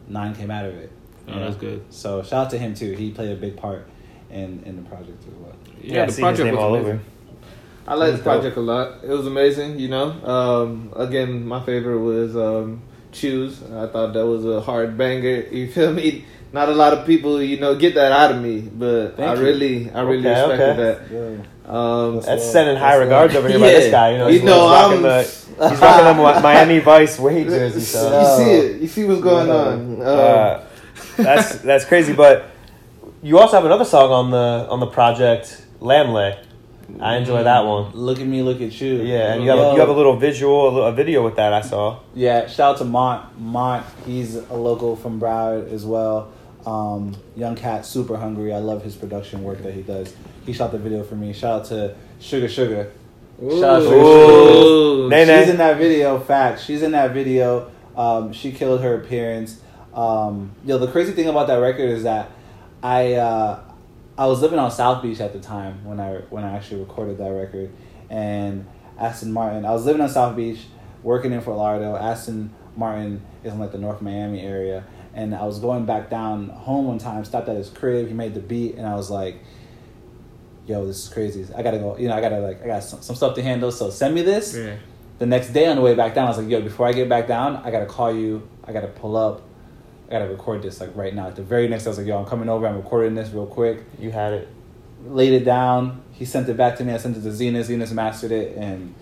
nine 0.08 0.34
came 0.34 0.50
out 0.50 0.64
of 0.64 0.74
it. 0.76 0.92
Oh, 1.28 1.32
you 1.32 1.40
know? 1.40 1.46
that's 1.46 1.56
good. 1.56 1.84
So 1.90 2.22
shout 2.22 2.46
out 2.46 2.50
to 2.50 2.58
him 2.58 2.74
too. 2.74 2.92
He 2.92 3.10
played 3.10 3.32
a 3.32 3.36
big 3.36 3.56
part 3.56 3.88
in 4.30 4.62
in 4.64 4.76
the 4.76 4.82
project 4.88 5.22
as 5.26 5.34
well. 5.34 5.52
Yeah, 5.82 6.04
I 6.04 6.06
the 6.06 6.20
project 6.20 6.50
was 6.52 6.60
all 6.60 6.74
amazing. 6.74 6.92
over. 6.92 7.00
I 7.88 7.94
like 7.94 8.08
It 8.08 8.10
the 8.12 8.16
dope. 8.18 8.24
project 8.24 8.56
a 8.56 8.60
lot. 8.60 9.04
It 9.04 9.10
was 9.10 9.26
amazing, 9.28 9.78
you 9.78 9.88
know. 9.88 10.10
Um, 10.24 10.92
again, 10.96 11.46
my 11.46 11.62
favorite 11.64 12.00
was 12.00 12.36
um, 12.36 12.82
Choose. 13.12 13.62
I 13.62 13.86
thought 13.86 14.12
that 14.14 14.26
was 14.26 14.44
a 14.44 14.60
hard 14.60 14.98
banger. 14.98 15.46
You 15.52 15.70
feel 15.70 15.92
me? 15.92 16.24
Not 16.56 16.70
a 16.70 16.72
lot 16.72 16.94
of 16.94 17.04
people, 17.04 17.42
you 17.42 17.60
know, 17.60 17.76
get 17.76 17.94
that 17.96 18.12
out 18.12 18.30
of 18.30 18.40
me, 18.40 18.62
but 18.62 19.14
Thank 19.18 19.28
I 19.28 19.34
you. 19.34 19.40
really, 19.42 19.90
I 19.90 20.00
really 20.00 20.26
Okay, 20.26 20.40
respected 20.40 20.78
okay. 20.80 21.14
Yeah. 21.14 21.44
that. 21.66 21.70
Um, 21.70 22.14
That's 22.14 22.26
That's 22.28 22.42
Uh, 22.44 22.52
sending 22.52 22.76
high 22.76 22.92
that's, 22.92 22.96
uh, 22.96 23.04
regards 23.04 23.36
over 23.36 23.48
here 23.50 23.58
by 23.58 23.66
this 23.66 23.90
guy. 23.90 24.12
You 24.12 24.18
know, 24.18 24.28
You 24.28 24.32
he's, 24.32 24.42
know, 24.42 24.62
he's 24.62 24.72
rocking 24.72 25.02
the 25.02 25.68
he's 25.68 25.80
rocking 25.82 26.06
the 26.06 26.40
Miami 26.40 26.78
Vice 26.78 27.18
Wade 27.18 27.48
jersey. 27.48 27.80
So 27.80 28.00
you 28.20 28.44
see 28.44 28.50
it. 28.52 28.80
You 28.80 28.88
see 28.88 29.04
what's 29.04 29.20
going 29.20 29.50
on. 29.50 29.72
Um, 29.72 30.00
uh, 30.00 30.60
that's 31.18 31.58
that's 31.58 31.84
crazy. 31.84 32.14
But 32.14 32.46
you 33.22 33.38
also 33.38 33.56
have 33.56 33.66
another 33.66 33.84
song 33.84 34.10
on 34.10 34.30
the 34.30 34.66
on 34.70 34.80
the 34.80 34.86
project, 34.86 35.62
Lamley. 35.80 36.38
I 37.00 37.16
enjoy 37.16 37.42
that 37.42 37.66
one. 37.66 37.92
Look 37.92 38.18
at 38.18 38.26
me, 38.26 38.40
look 38.40 38.62
at 38.62 38.80
you. 38.80 39.02
Yeah, 39.02 39.34
and 39.34 39.44
you 39.44 39.50
have 39.50 39.58
Yo. 39.58 39.74
you 39.74 39.80
have 39.80 39.90
a 39.90 39.98
little 40.00 40.16
visual, 40.16 40.68
a, 40.68 40.72
little, 40.72 40.86
a 40.88 40.92
video 40.92 41.22
with 41.22 41.36
that. 41.36 41.52
I 41.52 41.60
saw. 41.60 41.98
Yeah, 42.14 42.46
shout 42.46 42.76
out 42.76 42.78
to 42.78 42.84
Mont. 42.84 43.38
Mont, 43.38 43.84
he's 44.06 44.36
a 44.36 44.54
local 44.54 44.96
from 44.96 45.20
Broward 45.20 45.70
as 45.70 45.84
well. 45.84 46.32
Um, 46.66 47.16
young 47.36 47.54
cat, 47.54 47.86
super 47.86 48.16
hungry. 48.16 48.52
I 48.52 48.58
love 48.58 48.82
his 48.82 48.96
production 48.96 49.42
work 49.44 49.62
that 49.62 49.72
he 49.72 49.82
does. 49.82 50.14
He 50.44 50.52
shot 50.52 50.72
the 50.72 50.78
video 50.78 51.04
for 51.04 51.14
me. 51.14 51.32
Shout 51.32 51.60
out 51.60 51.64
to 51.66 51.96
Sugar 52.18 52.48
Sugar. 52.48 52.92
Shout 53.40 53.64
out 53.64 53.78
to 53.78 53.84
Sugar 53.84 53.96
Ooh. 53.96 54.96
Sugar. 55.04 55.08
Nay, 55.10 55.20
She's 55.22 55.46
nay. 55.46 55.50
in 55.50 55.56
that 55.58 55.78
video. 55.78 56.18
Fact, 56.18 56.60
she's 56.60 56.82
in 56.82 56.90
that 56.92 57.12
video. 57.12 57.70
Um, 57.96 58.32
she 58.32 58.50
killed 58.52 58.80
her 58.80 59.00
appearance. 59.00 59.60
Um, 59.94 60.50
yo, 60.64 60.78
the 60.78 60.88
crazy 60.90 61.12
thing 61.12 61.28
about 61.28 61.46
that 61.46 61.56
record 61.56 61.88
is 61.88 62.02
that 62.02 62.30
I 62.82 63.14
uh, 63.14 63.62
I 64.18 64.26
was 64.26 64.42
living 64.42 64.58
on 64.58 64.70
South 64.70 65.02
Beach 65.02 65.20
at 65.20 65.32
the 65.32 65.40
time 65.40 65.84
when 65.84 66.00
I 66.00 66.16
when 66.30 66.44
I 66.44 66.56
actually 66.56 66.80
recorded 66.80 67.18
that 67.18 67.28
record, 67.30 67.70
and 68.10 68.66
Aston 68.98 69.32
Martin. 69.32 69.64
I 69.64 69.72
was 69.72 69.84
living 69.86 70.02
on 70.02 70.08
South 70.08 70.36
Beach, 70.36 70.58
working 71.02 71.32
in 71.32 71.40
Fort 71.40 71.56
Lauderdale. 71.56 71.96
Aston 71.96 72.52
Martin 72.76 73.22
is 73.44 73.52
in 73.52 73.58
like 73.58 73.72
the 73.72 73.78
North 73.78 74.02
Miami 74.02 74.40
area, 74.40 74.84
and 75.16 75.34
I 75.34 75.44
was 75.44 75.58
going 75.58 75.86
back 75.86 76.10
down 76.10 76.50
home 76.50 76.86
one 76.86 76.98
time. 76.98 77.24
Stopped 77.24 77.48
at 77.48 77.56
his 77.56 77.70
crib. 77.70 78.06
He 78.06 78.14
made 78.14 78.34
the 78.34 78.40
beat, 78.40 78.76
and 78.76 78.86
I 78.86 78.94
was 78.94 79.10
like, 79.10 79.42
"Yo, 80.66 80.86
this 80.86 81.04
is 81.04 81.08
crazy. 81.08 81.46
I 81.56 81.62
gotta 81.62 81.78
go. 81.78 81.96
You 81.96 82.08
know, 82.08 82.14
I 82.14 82.20
gotta 82.20 82.38
like 82.40 82.62
I 82.62 82.66
got 82.66 82.84
some, 82.84 83.00
some 83.00 83.16
stuff 83.16 83.34
to 83.36 83.42
handle. 83.42 83.72
So 83.72 83.90
send 83.90 84.14
me 84.14 84.22
this." 84.22 84.54
Yeah. 84.54 84.76
The 85.18 85.26
next 85.26 85.54
day 85.54 85.66
on 85.66 85.76
the 85.76 85.82
way 85.82 85.94
back 85.94 86.14
down, 86.14 86.26
I 86.26 86.28
was 86.28 86.38
like, 86.38 86.48
"Yo, 86.48 86.60
before 86.60 86.86
I 86.86 86.92
get 86.92 87.08
back 87.08 87.26
down, 87.26 87.56
I 87.56 87.70
gotta 87.70 87.86
call 87.86 88.14
you. 88.14 88.46
I 88.64 88.72
gotta 88.72 88.88
pull 88.88 89.16
up." 89.16 89.42
I 90.08 90.12
gotta 90.12 90.28
record 90.28 90.62
this 90.62 90.80
like 90.80 90.94
right 90.94 91.12
now. 91.12 91.28
At 91.28 91.36
the 91.36 91.42
very 91.42 91.66
next, 91.66 91.86
I 91.86 91.88
was 91.88 91.98
like, 91.98 92.06
"Yo, 92.06 92.18
I'm 92.18 92.26
coming 92.26 92.48
over. 92.48 92.66
I'm 92.66 92.76
recording 92.76 93.14
this 93.14 93.30
real 93.30 93.46
quick." 93.46 93.84
You 93.98 94.12
had 94.12 94.34
it. 94.34 94.48
laid 95.06 95.32
it 95.32 95.44
down. 95.44 96.02
He 96.12 96.24
sent 96.24 96.48
it 96.48 96.56
back 96.56 96.76
to 96.76 96.84
me. 96.84 96.92
I 96.92 96.96
sent 96.96 97.16
it 97.16 97.22
to 97.22 97.28
Zenus. 97.28 97.68
Zenus 97.68 97.92
mastered 97.92 98.32
it, 98.32 98.56
and 98.56 98.94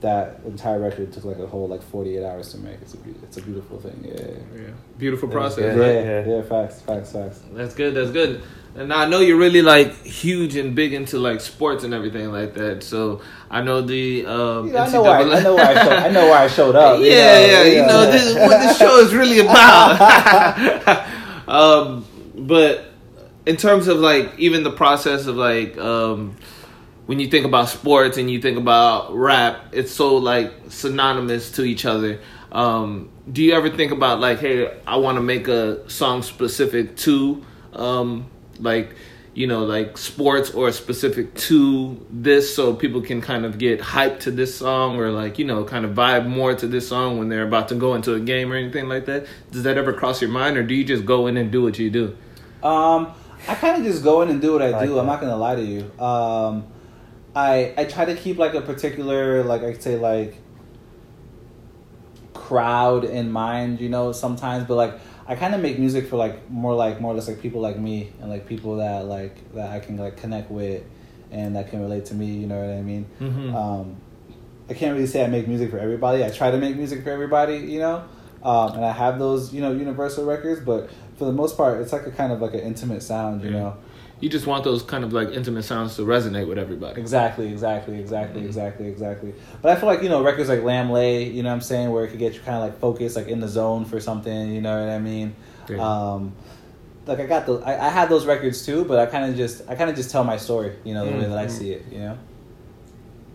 that 0.00 0.40
entire 0.46 0.78
record 0.78 1.12
took 1.12 1.24
like 1.24 1.38
a 1.38 1.46
whole 1.46 1.68
like 1.68 1.82
forty 1.82 2.16
eight 2.16 2.24
hours 2.24 2.52
to 2.52 2.58
make. 2.58 2.80
It's 2.80 2.94
a 2.94 2.96
be- 2.98 3.14
it's 3.22 3.36
a 3.36 3.42
beautiful 3.42 3.78
thing. 3.80 4.02
Yeah, 4.04 4.60
Yeah. 4.62 4.68
Beautiful 4.98 5.28
process. 5.28 5.74
good. 5.74 5.78
right? 5.78 5.94
yeah, 6.06 6.26
Yeah. 6.26 6.36
yeah. 6.36 6.42
Facts, 6.42 6.80
facts, 6.80 7.12
facts. 7.12 7.40
That's 7.52 7.74
good. 7.74 7.94
That's 7.94 8.10
good. 8.10 8.42
And 8.76 8.92
I 8.92 9.04
know 9.06 9.18
you're 9.18 9.36
really 9.36 9.62
like 9.62 9.92
huge 10.04 10.54
and 10.56 10.74
big 10.76 10.92
into 10.94 11.18
like 11.18 11.40
sports 11.40 11.82
and 11.84 11.92
everything 11.92 12.30
like 12.30 12.54
that. 12.54 12.82
So 12.84 13.20
I 13.50 13.62
know 13.62 13.80
the 13.82 14.24
um, 14.26 14.68
You 14.68 14.72
know, 14.72 14.78
I 14.78 14.90
know 14.90 15.02
why. 15.02 15.22
NCAA 15.24 15.34
I 15.34 15.42
know 15.42 15.54
why 15.56 15.62
I 15.64 15.74
showed. 15.74 15.92
I 15.92 16.08
know 16.10 16.28
why 16.28 16.44
I 16.44 16.48
showed 16.48 16.74
yeah, 16.74 16.94
you 16.94 17.00
know, 17.00 17.06
yeah, 17.10 17.62
you 17.64 17.86
know 17.86 18.10
this 18.12 18.34
what 18.36 18.58
this 18.60 18.78
show 18.78 18.98
is 19.00 19.12
really 19.12 19.40
about. 19.46 21.08
um, 21.48 22.04
but 22.36 22.84
in 23.46 23.56
terms 23.56 23.88
of 23.88 23.98
like 23.98 24.38
even 24.38 24.62
the 24.62 24.70
process 24.70 25.26
of 25.26 25.36
like 25.36 25.76
um, 25.78 26.36
when 27.10 27.18
you 27.18 27.26
think 27.26 27.44
about 27.44 27.68
sports 27.68 28.18
and 28.18 28.30
you 28.30 28.40
think 28.40 28.56
about 28.56 29.12
rap, 29.12 29.64
it's 29.72 29.90
so 29.90 30.14
like 30.18 30.52
synonymous 30.68 31.50
to 31.50 31.64
each 31.64 31.84
other. 31.84 32.20
Um, 32.52 33.08
do 33.32 33.42
you 33.42 33.52
ever 33.52 33.68
think 33.68 33.90
about 33.90 34.20
like, 34.20 34.38
hey, 34.38 34.78
I 34.86 34.94
want 34.98 35.16
to 35.16 35.20
make 35.20 35.48
a 35.48 35.90
song 35.90 36.22
specific 36.22 36.94
to 36.98 37.44
um, 37.72 38.30
like 38.60 38.94
you 39.34 39.48
know 39.48 39.64
like 39.64 39.98
sports 39.98 40.52
or 40.52 40.70
specific 40.70 41.34
to 41.34 42.06
this 42.10 42.54
so 42.54 42.74
people 42.74 43.00
can 43.00 43.20
kind 43.20 43.44
of 43.44 43.58
get 43.58 43.80
hyped 43.80 44.20
to 44.20 44.30
this 44.30 44.56
song 44.56 44.96
or 44.96 45.10
like 45.10 45.36
you 45.36 45.44
know 45.44 45.64
kind 45.64 45.84
of 45.84 45.90
vibe 45.96 46.28
more 46.28 46.54
to 46.54 46.68
this 46.68 46.88
song 46.88 47.18
when 47.18 47.28
they're 47.28 47.46
about 47.46 47.66
to 47.70 47.74
go 47.74 47.94
into 47.96 48.14
a 48.14 48.20
game 48.20 48.52
or 48.52 48.56
anything 48.56 48.88
like 48.88 49.06
that 49.06 49.26
does 49.52 49.62
that 49.64 49.76
ever 49.78 49.92
cross 49.92 50.20
your 50.20 50.30
mind 50.30 50.56
or 50.56 50.64
do 50.64 50.74
you 50.74 50.84
just 50.84 51.04
go 51.06 51.28
in 51.28 51.36
and 51.36 51.50
do 51.52 51.62
what 51.62 51.76
you 51.78 51.90
do 51.90 52.16
Um, 52.62 53.12
I 53.48 53.54
kind 53.54 53.76
of 53.78 53.84
just 53.84 54.02
go 54.02 54.22
in 54.22 54.28
and 54.30 54.40
do 54.40 54.52
what 54.52 54.62
I, 54.62 54.70
like 54.70 54.86
do. 54.88 54.94
that. 54.94 55.00
I'm 55.00 55.06
not 55.06 55.20
gonna 55.20 55.36
lie 55.36 55.54
to 55.54 55.62
you. 55.64 55.82
Um, 56.04 56.64
I 57.34 57.72
I 57.76 57.84
try 57.84 58.04
to 58.04 58.14
keep 58.16 58.38
like 58.38 58.54
a 58.54 58.60
particular 58.60 59.42
like 59.44 59.62
I 59.62 59.72
say 59.74 59.96
like 59.96 60.36
crowd 62.34 63.04
in 63.04 63.30
mind. 63.30 63.80
You 63.80 63.88
know, 63.88 64.12
sometimes, 64.12 64.66
but 64.66 64.74
like 64.76 64.94
I 65.26 65.36
kind 65.36 65.54
of 65.54 65.60
make 65.60 65.78
music 65.78 66.08
for 66.08 66.16
like 66.16 66.50
more 66.50 66.74
like 66.74 67.00
more 67.00 67.12
or 67.12 67.14
less 67.14 67.28
like 67.28 67.40
people 67.40 67.60
like 67.60 67.78
me 67.78 68.12
and 68.20 68.30
like 68.30 68.46
people 68.46 68.76
that 68.76 69.04
like 69.06 69.52
that 69.54 69.70
I 69.70 69.80
can 69.80 69.96
like 69.96 70.16
connect 70.16 70.50
with 70.50 70.82
and 71.30 71.54
that 71.56 71.70
can 71.70 71.80
relate 71.80 72.06
to 72.06 72.14
me. 72.14 72.26
You 72.26 72.46
know 72.46 72.58
what 72.58 72.76
I 72.76 72.82
mean? 72.82 73.06
Mhm. 73.20 73.54
Um, 73.54 73.96
I 74.68 74.74
can't 74.74 74.94
really 74.94 75.06
say 75.06 75.24
I 75.24 75.28
make 75.28 75.46
music 75.48 75.70
for 75.70 75.78
everybody. 75.78 76.24
I 76.24 76.30
try 76.30 76.50
to 76.50 76.56
make 76.58 76.76
music 76.76 77.02
for 77.04 77.10
everybody, 77.10 77.58
you 77.58 77.80
know, 77.80 78.04
um, 78.42 78.74
and 78.74 78.84
I 78.84 78.92
have 78.92 79.18
those, 79.18 79.52
you 79.52 79.60
know, 79.60 79.72
universal 79.72 80.24
records. 80.24 80.60
But 80.60 80.90
for 81.16 81.24
the 81.24 81.32
most 81.32 81.56
part, 81.56 81.80
it's 81.80 81.92
like 81.92 82.06
a 82.06 82.10
kind 82.12 82.32
of 82.32 82.40
like 82.40 82.54
an 82.54 82.60
intimate 82.60 83.02
sound, 83.02 83.42
you 83.42 83.50
Yeah. 83.50 83.56
know. 83.58 83.76
You 84.20 84.28
just 84.28 84.46
want 84.46 84.64
those 84.64 84.82
kind 84.82 85.02
of 85.02 85.12
like 85.12 85.30
intimate 85.30 85.62
sounds 85.64 85.96
to 85.96 86.02
resonate 86.02 86.46
with 86.46 86.58
everybody 86.58 87.00
Exactly, 87.00 87.48
exactly, 87.50 87.98
exactly, 87.98 88.42
Mhm. 88.42 88.46
exactly, 88.46 88.86
exactly. 88.86 89.34
But 89.62 89.72
I 89.72 89.76
feel 89.80 89.88
like 89.88 90.02
you 90.02 90.08
know 90.08 90.22
records 90.22 90.48
like 90.48 90.62
Lamb 90.62 90.90
Lay, 90.90 91.24
you 91.24 91.42
know 91.42 91.48
what 91.48 91.54
I'm 91.54 91.60
saying, 91.60 91.90
where 91.90 92.04
it 92.04 92.08
could 92.08 92.18
get 92.18 92.34
you 92.34 92.40
kind 92.40 92.56
of 92.56 92.62
like 92.62 92.78
focused, 92.78 93.16
like 93.16 93.28
in 93.28 93.40
the 93.40 93.48
zone 93.48 93.84
for 93.84 93.98
something. 94.00 94.52
You 94.54 94.60
know 94.60 94.78
what 94.78 94.90
I 94.92 94.98
mean? 94.98 95.34
Yeah. 95.68 95.78
Um, 95.78 96.32
like 97.06 97.18
I 97.20 97.26
got 97.26 97.46
those, 97.46 97.62
I, 97.64 97.86
I 97.86 97.88
had 97.88 98.08
those 98.08 98.26
records 98.26 98.64
too, 98.64 98.84
but 98.84 98.98
I 98.98 99.06
kind 99.06 99.24
of 99.30 99.36
just, 99.36 99.62
I 99.68 99.74
kind 99.74 99.88
of 99.90 99.96
just 99.96 100.10
tell 100.10 100.22
my 100.22 100.36
story, 100.36 100.72
you 100.84 100.94
know, 100.94 101.06
the 101.06 101.12
way 101.18 101.26
that 101.26 101.38
I 101.38 101.46
Mhm. 101.46 101.50
see 101.50 101.72
it, 101.72 101.84
you 101.90 101.98
know. 101.98 102.18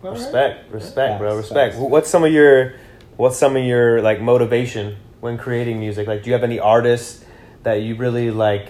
Respect, 0.02 0.70
respect, 0.72 1.18
bro, 1.18 1.36
Facts, 1.36 1.50
respect. 1.50 1.76
What's 1.76 2.08
some 2.08 2.22
of 2.24 2.32
your, 2.32 2.74
what's 3.16 3.36
some 3.36 3.56
of 3.56 3.64
your 3.64 4.02
like 4.02 4.20
motivation 4.20 4.96
when 5.20 5.36
creating 5.36 5.80
music? 5.80 6.06
Like, 6.06 6.22
do 6.22 6.28
you 6.30 6.34
have 6.34 6.44
any 6.44 6.60
artists 6.60 7.24
that 7.64 7.82
you 7.82 7.96
really 7.96 8.30
like 8.30 8.68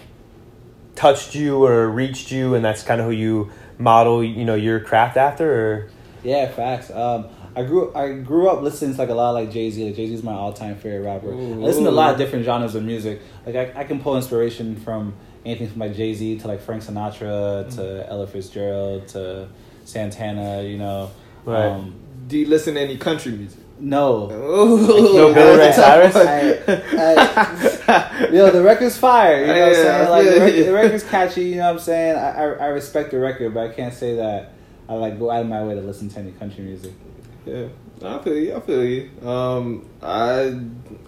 touched 0.96 1.34
you 1.34 1.64
or 1.64 1.88
reached 1.88 2.32
you, 2.32 2.54
and 2.54 2.64
that's 2.64 2.82
kind 2.82 3.00
of 3.00 3.06
who 3.06 3.12
you 3.12 3.50
model, 3.78 4.24
you 4.24 4.44
know, 4.44 4.54
your 4.54 4.80
craft 4.80 5.16
after? 5.16 5.50
Or 5.52 5.90
Yeah, 6.24 6.50
facts. 6.50 6.90
Um, 6.90 7.28
I 7.54 7.62
grew 7.62 7.94
I 7.94 8.12
grew 8.14 8.48
up 8.48 8.62
listening 8.62 8.94
to 8.94 8.98
like 8.98 9.08
a 9.08 9.14
lot 9.14 9.30
of 9.30 9.34
like 9.36 9.50
Jay 9.50 9.70
Z. 9.70 9.84
Like 9.84 9.96
Jay 9.96 10.08
Z 10.08 10.14
is 10.14 10.22
my 10.22 10.32
all 10.32 10.52
time 10.52 10.76
favorite 10.76 11.06
rapper. 11.06 11.32
I 11.32 11.36
listen 11.36 11.84
to 11.84 11.90
a 11.90 11.92
lot 11.92 12.12
of 12.12 12.18
different 12.18 12.44
genres 12.44 12.74
of 12.74 12.82
music. 12.82 13.22
Like 13.46 13.54
I, 13.54 13.80
I 13.80 13.84
can 13.84 14.00
pull 14.00 14.16
inspiration 14.16 14.76
from 14.76 15.14
anything 15.44 15.68
from 15.68 15.80
like 15.80 15.94
Jay 15.94 16.12
Z 16.12 16.38
to 16.40 16.48
like 16.48 16.60
Frank 16.60 16.82
Sinatra 16.82 17.74
to 17.76 18.06
Ella 18.08 18.26
Fitzgerald 18.26 19.08
to 19.08 19.48
Santana. 19.84 20.62
You 20.62 20.78
know. 20.78 21.10
Right. 21.44 21.66
Um, 21.66 21.94
do 22.26 22.36
you 22.38 22.46
listen 22.46 22.74
to 22.74 22.80
any 22.80 22.98
country 22.98 23.32
music 23.32 23.60
no. 23.78 24.30
Ooh, 24.30 25.14
No 25.16 25.34
Billy 25.34 25.58
Ray 25.58 25.70
that's 25.72 25.78
a 25.78 25.80
tough 25.80 26.12
Cyrus? 26.12 26.66
one. 26.66 26.76
I- 27.88 28.28
Yo, 28.32 28.50
the 28.50 28.62
record's 28.62 28.96
fire. 28.98 29.40
You 29.40 29.46
know 29.46 29.60
what 29.60 29.68
I'm 29.68 29.74
saying? 29.74 30.08
Like 30.10 30.24
the, 30.24 30.40
record, 30.40 30.66
the 30.66 30.72
record's 30.72 31.04
catchy. 31.04 31.44
You 31.44 31.56
know 31.56 31.64
what 31.66 31.72
I'm 31.72 31.78
saying? 31.78 32.16
I, 32.16 32.30
I 32.30 32.42
I 32.44 32.66
respect 32.68 33.10
the 33.10 33.18
record, 33.18 33.54
but 33.54 33.70
I 33.70 33.72
can't 33.74 33.94
say 33.94 34.16
that 34.16 34.52
I 34.88 34.94
like 34.94 35.18
go 35.18 35.30
out 35.30 35.42
of 35.42 35.46
my 35.48 35.62
way 35.62 35.74
to 35.74 35.80
listen 35.80 36.08
to 36.10 36.18
any 36.20 36.32
country 36.32 36.64
music. 36.64 36.92
Yeah, 37.44 37.66
I 38.04 38.18
feel 38.18 38.36
you. 38.36 38.56
I 38.56 38.60
feel 38.60 38.84
you. 38.84 39.10
Um, 39.28 39.88
I 40.02 40.58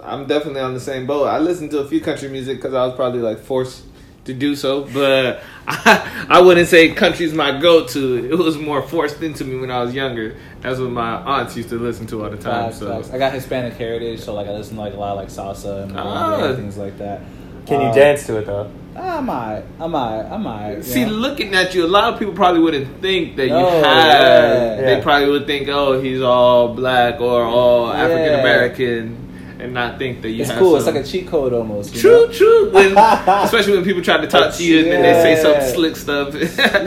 I'm 0.02 0.26
definitely 0.26 0.60
on 0.60 0.75
the 0.75 0.80
same 0.80 1.06
boat. 1.06 1.26
I 1.26 1.38
listened 1.38 1.70
to 1.72 1.78
a 1.80 1.88
few 1.88 2.00
country 2.00 2.28
music 2.28 2.58
because 2.58 2.75
I 2.75 2.87
was 2.87 2.94
probably 2.94 3.20
like 3.20 3.40
forced 3.40 3.82
to 4.28 4.35
do 4.35 4.54
so, 4.56 4.85
but 4.94 5.42
I, 5.66 6.26
I 6.28 6.40
wouldn't 6.40 6.68
say 6.68 6.92
country's 6.94 7.35
my 7.35 7.61
go-to. 7.61 8.30
It 8.30 8.38
was 8.38 8.56
more 8.56 8.80
forced 8.82 9.20
into 9.23 9.44
me 9.44 9.58
when 9.58 9.70
I 9.70 9.82
was 9.82 9.92
younger. 9.94 10.37
That's 10.61 10.78
what 10.78 10.90
my 10.90 11.14
aunts 11.16 11.56
used 11.56 11.68
to 11.70 11.76
listen 11.78 12.06
to 12.08 12.23
all 12.25 12.30
the 12.30 12.37
time. 12.37 12.66
Facts, 12.66 12.78
So 12.78 12.88
facts. 12.88 13.11
I 13.12 13.18
got 13.18 13.32
Hispanic 13.32 13.75
heritage, 13.75 14.20
so 14.20 14.32
like 14.35 14.47
I 14.47 14.52
listen 14.52 14.76
to 14.76 14.80
like 14.82 14.94
a 14.94 14.97
lot 14.97 15.12
of 15.12 15.16
like 15.18 15.28
salsa 15.28 15.82
and, 15.82 15.92
Ah. 15.99 16.44
and 16.44 16.56
things 16.56 16.76
like 16.78 16.97
that. 16.99 17.20
Can 17.66 17.80
you 17.82 17.88
Um, 17.88 17.94
dance 17.94 18.25
to 18.26 18.38
it 18.38 18.47
though? 18.47 18.70
I 18.97 19.20
might, 19.20 19.62
I 19.78 19.87
might, 19.87 20.23
I 20.23 20.37
might. 20.38 20.82
See, 20.85 21.04
know? 21.04 21.12
looking 21.12 21.54
at 21.54 21.73
you, 21.75 21.85
a 21.85 21.87
lot 21.87 22.12
of 22.12 22.18
people 22.18 22.35
probably 22.35 22.61
wouldn't 22.61 23.00
think 23.00 23.37
that 23.37 23.44
you 23.44 23.50
No, 23.52 23.68
have. 23.70 23.85
yeah. 23.85 24.76
They 24.97 25.00
probably 25.02 25.30
would 25.30 25.47
think, 25.47 25.68
oh, 25.68 26.00
he's 26.00 26.20
all 26.20 26.75
black 26.75 27.20
or 27.20 27.44
all 27.44 27.92
African 27.92 28.40
American, 28.40 29.27
and 29.60 29.74
not 29.74 29.98
think 29.98 30.22
that 30.22 30.30
you 30.30 30.42
it's 30.42 30.50
have. 30.50 30.58
cool. 30.60 30.76
It's 30.76 30.86
like 30.86 30.94
a 30.94 31.02
cheat 31.04 31.26
code 31.28 31.52
almost. 31.52 31.94
True, 31.96 32.26
know? 32.26 32.32
true. 32.32 32.70
When, 32.72 32.96
especially 32.96 33.74
when 33.74 33.84
people 33.84 34.02
try 34.02 34.18
to 34.18 34.26
talk 34.26 34.54
to 34.54 34.64
you 34.64 34.80
and 34.84 34.86
then 34.92 35.02
they 35.02 35.34
say 35.36 35.42
some 35.42 35.74
slick 35.74 35.96
stuff. 35.96 36.34
You 36.34 36.40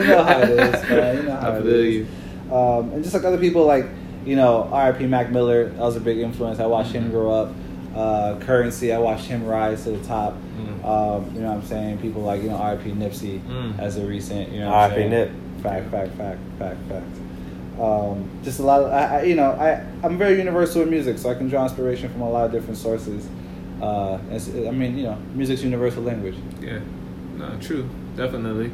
know 0.06 0.22
how 0.24 0.38
it 0.40 0.48
is, 0.50 0.88
man. 0.88 1.16
You 1.16 1.22
know 1.24 1.36
how 1.40 1.50
I 1.50 1.56
it 1.58 1.62
feel 1.62 1.74
is. 1.74 1.94
you. 1.94 2.54
Um, 2.54 2.92
and 2.92 3.02
just 3.02 3.14
like 3.14 3.24
other 3.24 3.38
people, 3.38 3.64
like 3.64 3.86
you 4.24 4.36
know, 4.36 4.68
R.I.P. 4.72 5.06
Mac 5.06 5.30
Miller. 5.30 5.68
That 5.70 5.78
was 5.80 5.96
a 5.96 6.00
big 6.00 6.18
influence. 6.18 6.60
I 6.60 6.66
watched 6.66 6.92
Mm-hmm. 6.92 7.06
him 7.06 7.10
grow 7.10 7.30
up. 7.32 7.52
Uh, 7.94 8.38
Currency. 8.40 8.92
I 8.92 8.98
watched 8.98 9.26
him 9.26 9.44
rise 9.46 9.84
to 9.84 9.90
the 9.90 10.04
top. 10.06 10.34
Mm. 10.56 10.84
Um, 10.84 11.34
you 11.34 11.40
know 11.42 11.48
what 11.48 11.56
I'm 11.58 11.64
saying? 11.66 11.98
People 11.98 12.22
like 12.22 12.42
you 12.42 12.48
know 12.48 12.56
R.I.P. 12.56 12.90
Nipsey 12.92 13.40
Mm. 13.42 13.78
as 13.78 13.96
a 13.98 14.06
recent. 14.06 14.50
You 14.50 14.60
know 14.60 14.66
what 14.70 14.74
R.I.P. 14.92 15.08
Nip. 15.08 15.30
Fact, 15.62 15.90
fact, 15.90 16.12
fact, 16.16 16.38
fact, 16.58 16.78
fact. 16.88 17.06
Um, 17.80 18.28
just 18.42 18.58
a 18.60 18.62
lot 18.62 18.82
of, 18.82 18.92
I, 18.92 19.20
I, 19.20 19.22
you 19.22 19.34
know, 19.34 19.52
I, 19.52 19.84
I'm 20.04 20.18
very 20.18 20.38
universal 20.38 20.82
in 20.82 20.90
music, 20.90 21.18
so 21.18 21.30
I 21.30 21.34
can 21.34 21.48
draw 21.48 21.64
inspiration 21.64 22.10
from 22.10 22.20
a 22.22 22.30
lot 22.30 22.44
of 22.44 22.52
different 22.52 22.76
sources. 22.76 23.26
Uh, 23.80 24.14
I 24.14 24.70
mean, 24.70 24.96
you 24.96 25.04
know, 25.04 25.16
music's 25.34 25.62
universal 25.62 26.02
language. 26.02 26.36
Yeah, 26.60 26.80
no, 27.36 27.58
true, 27.60 27.88
definitely. 28.16 28.70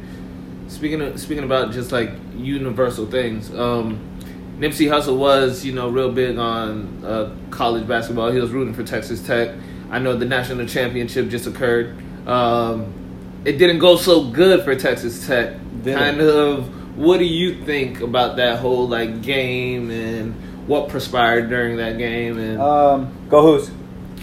Speaking 0.67 1.01
of 1.01 1.19
speaking 1.19 1.43
about 1.43 1.71
just 1.71 1.91
like 1.91 2.11
universal 2.35 3.07
things, 3.07 3.49
um, 3.55 3.99
Nipsey 4.59 4.87
Hussle 4.87 5.17
was 5.17 5.65
you 5.65 5.73
know 5.73 5.89
real 5.89 6.11
big 6.11 6.37
on 6.37 7.03
uh, 7.03 7.35
college 7.49 7.87
basketball. 7.87 8.29
He 8.31 8.39
was 8.39 8.51
rooting 8.51 8.73
for 8.75 8.83
Texas 8.83 9.25
Tech. 9.25 9.55
I 9.89 9.97
know 9.97 10.15
the 10.15 10.25
national 10.25 10.67
championship 10.67 11.29
just 11.29 11.47
occurred. 11.47 11.95
Um, 12.27 12.93
it 13.45 13.53
didn't 13.53 13.79
go 13.79 13.95
so 13.95 14.29
good 14.29 14.63
for 14.63 14.75
Texas 14.75 15.25
Tech. 15.25 15.55
Didn't. 15.83 15.97
Kind 15.97 16.21
of. 16.21 16.78
What 16.99 17.17
do 17.19 17.25
you 17.25 17.63
think 17.63 18.01
about 18.01 18.35
that 18.37 18.59
whole 18.59 18.87
like 18.87 19.21
game 19.21 19.89
and 19.89 20.33
what 20.67 20.89
transpired 20.89 21.49
during 21.49 21.77
that 21.77 21.97
game? 21.97 22.37
And 22.37 22.61
Um, 22.61 23.11
Go 23.29 23.57
Who's. 23.57 23.71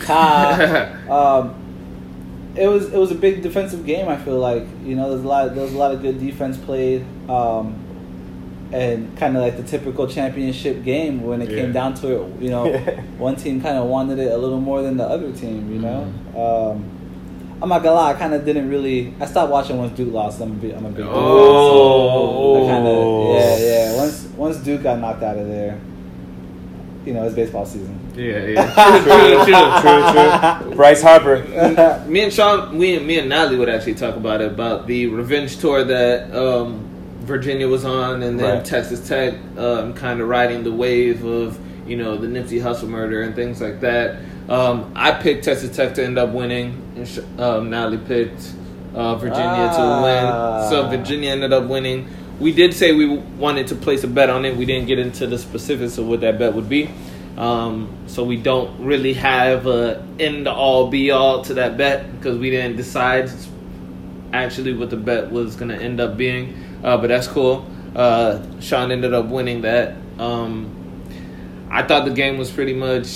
Ha. 0.07 0.91
um, 1.11 1.55
it 2.55 2.69
was 2.69 2.93
it 2.93 2.99
was 2.99 3.11
a 3.11 3.15
big 3.15 3.43
defensive 3.43 3.85
game. 3.87 4.09
I 4.09 4.17
feel 4.17 4.39
like 4.39 4.65
you 4.85 4.95
know 4.97 5.11
there's 5.11 5.25
a 5.25 5.29
lot 5.29 5.55
there 5.55 5.65
was 5.65 5.73
a 5.75 5.79
lot 5.79 5.93
of 5.93 6.03
good 6.03 6.19
defense 6.21 6.57
played, 6.59 7.05
um, 7.31 7.75
and 8.73 9.17
kind 9.17 9.37
of 9.37 9.43
like 9.43 9.57
the 9.57 9.63
typical 9.63 10.07
championship 10.07 10.83
game 10.85 11.23
when 11.23 11.41
it 11.43 11.51
Yeah. 11.51 11.61
came 11.63 11.73
down 11.73 11.95
to 11.95 12.23
it. 12.25 12.41
You 12.43 12.51
know, 12.51 12.73
one 13.19 13.37
team 13.37 13.61
kind 13.61 13.77
of 13.79 13.87
wanted 13.87 14.19
it 14.19 14.31
a 14.33 14.37
little 14.37 14.61
more 14.61 14.83
than 14.83 14.97
the 14.99 15.05
other 15.05 15.33
team. 15.33 15.73
You 15.73 15.81
know, 15.81 16.13
Mm-hmm. 16.35 16.39
um, 16.39 16.91
I'm 17.63 17.69
not 17.71 17.83
gonna 17.83 17.95
lie. 17.97 18.11
I 18.11 18.15
kind 18.15 18.35
of 18.35 18.45
didn't 18.45 18.69
really. 18.69 19.15
I 19.21 19.25
stopped 19.27 19.51
watching 19.51 19.79
once 19.79 19.97
Duke 19.97 20.13
lost. 20.13 20.41
I'm 20.41 20.53
a 20.53 20.55
big. 20.55 20.73
I'm 20.75 20.85
a 20.85 20.89
big. 20.89 20.97
Duke 20.99 21.07
fan, 21.07 21.15
Oh. 21.17 22.57
so 22.59 22.65
I 22.67 22.71
kind 22.71 22.87
of 22.87 23.35
yeah 23.35 23.67
yeah. 23.93 23.97
Once 23.97 24.25
once 24.37 24.57
Duke 24.59 24.83
got 24.83 24.99
knocked 25.01 25.23
out 25.23 25.39
of 25.39 25.47
there, 25.49 25.81
you 27.07 27.15
know 27.15 27.25
it's 27.25 27.35
baseball 27.35 27.65
season. 27.65 27.99
yeah, 28.15 28.45
yeah, 28.47 28.75
true, 29.45 29.45
true, 29.45 29.81
true. 29.81 30.61
True, 30.61 30.69
true. 30.69 30.77
Bryce 30.77 31.01
Harper. 31.03 32.05
me 32.09 32.25
and 32.25 32.33
Sean, 32.33 32.77
we 32.77 32.99
me 32.99 33.19
and 33.19 33.29
Natalie 33.29 33.57
would 33.59 33.69
actually 33.71 33.95
talk 33.95 34.17
about 34.17 34.41
it 34.43 34.51
about 34.53 34.87
the 34.87 35.07
revenge 35.07 35.59
tour 35.59 35.83
that 35.85 36.31
um, 36.37 36.85
Virginia 37.21 37.69
was 37.69 37.85
on, 37.87 38.23
and 38.23 38.39
then 38.39 38.57
Right. 38.59 38.65
Texas 38.65 39.07
Tech 39.09 39.35
um, 39.57 39.95
kind 39.95 40.21
of 40.21 40.29
riding 40.29 40.63
the 40.63 40.73
wave 40.73 41.25
of 41.25 41.59
you 41.89 41.97
know 41.97 42.17
the 42.17 42.27
Nipsey 42.27 42.61
Hussle 42.61 42.89
murder 42.89 43.23
and 43.23 43.35
things 43.35 43.61
like 43.63 43.81
that. 43.81 44.17
Um, 44.49 44.93
I 44.95 45.13
picked 45.13 45.45
Texas 45.45 45.75
Tech 45.77 45.95
to 45.95 46.05
end 46.05 46.19
up 46.19 46.31
winning, 46.31 46.83
um, 47.39 47.71
Natalie 47.71 47.99
picked 47.99 48.53
uh, 48.95 49.17
Virginia 49.17 49.71
Ah. 49.71 49.77
to 49.77 50.71
win. 50.71 50.71
So 50.71 50.89
Virginia 50.97 51.31
ended 51.31 51.53
up 51.53 51.65
winning. 51.65 52.09
We 52.39 52.53
did 52.53 52.75
say 52.75 52.93
we 52.93 53.09
wanted 53.17 53.67
to 53.69 53.75
place 53.75 54.05
a 54.05 54.09
bet 54.09 54.31
on 54.31 54.45
it. 54.45 54.57
We 54.57 54.65
didn't 54.67 54.87
get 54.87 54.99
into 54.99 55.27
the 55.27 55.39
specifics 55.39 55.99
of 55.99 56.07
what 56.07 56.21
that 56.21 56.39
bet 56.39 56.55
would 56.55 56.69
be. 56.69 56.91
Um, 57.37 57.89
so 58.07 58.25
we 58.25 58.37
don't 58.37 58.79
really 58.81 59.13
have 59.15 59.67
a 59.67 60.03
end 60.19 60.47
all 60.49 60.89
be 60.89 61.11
all 61.11 61.43
to 61.43 61.55
that 61.55 61.77
bet 61.77 62.11
because 62.17 62.39
we 62.39 62.49
didn't 62.51 62.77
decide 62.77 63.31
actually 64.33 64.73
what 64.75 64.91
the 64.91 64.97
bet 64.97 65.31
was 65.31 65.57
going 65.57 65.69
to 65.71 65.77
end 65.77 66.01
up 66.01 66.17
being. 66.17 66.55
Uh, 66.85 66.97
but 66.97 67.09
that's 67.09 67.27
cool. 67.27 67.67
Uh, 67.95 68.41
Sean 68.61 68.91
ended 68.93 69.13
up 69.13 69.27
winning 69.27 69.63
that. 69.63 69.97
Um, 70.19 70.71
I 71.71 71.83
thought 71.83 72.05
the 72.05 72.11
game 72.13 72.39
was 72.39 72.51
pretty 72.51 72.75
much, 72.75 73.07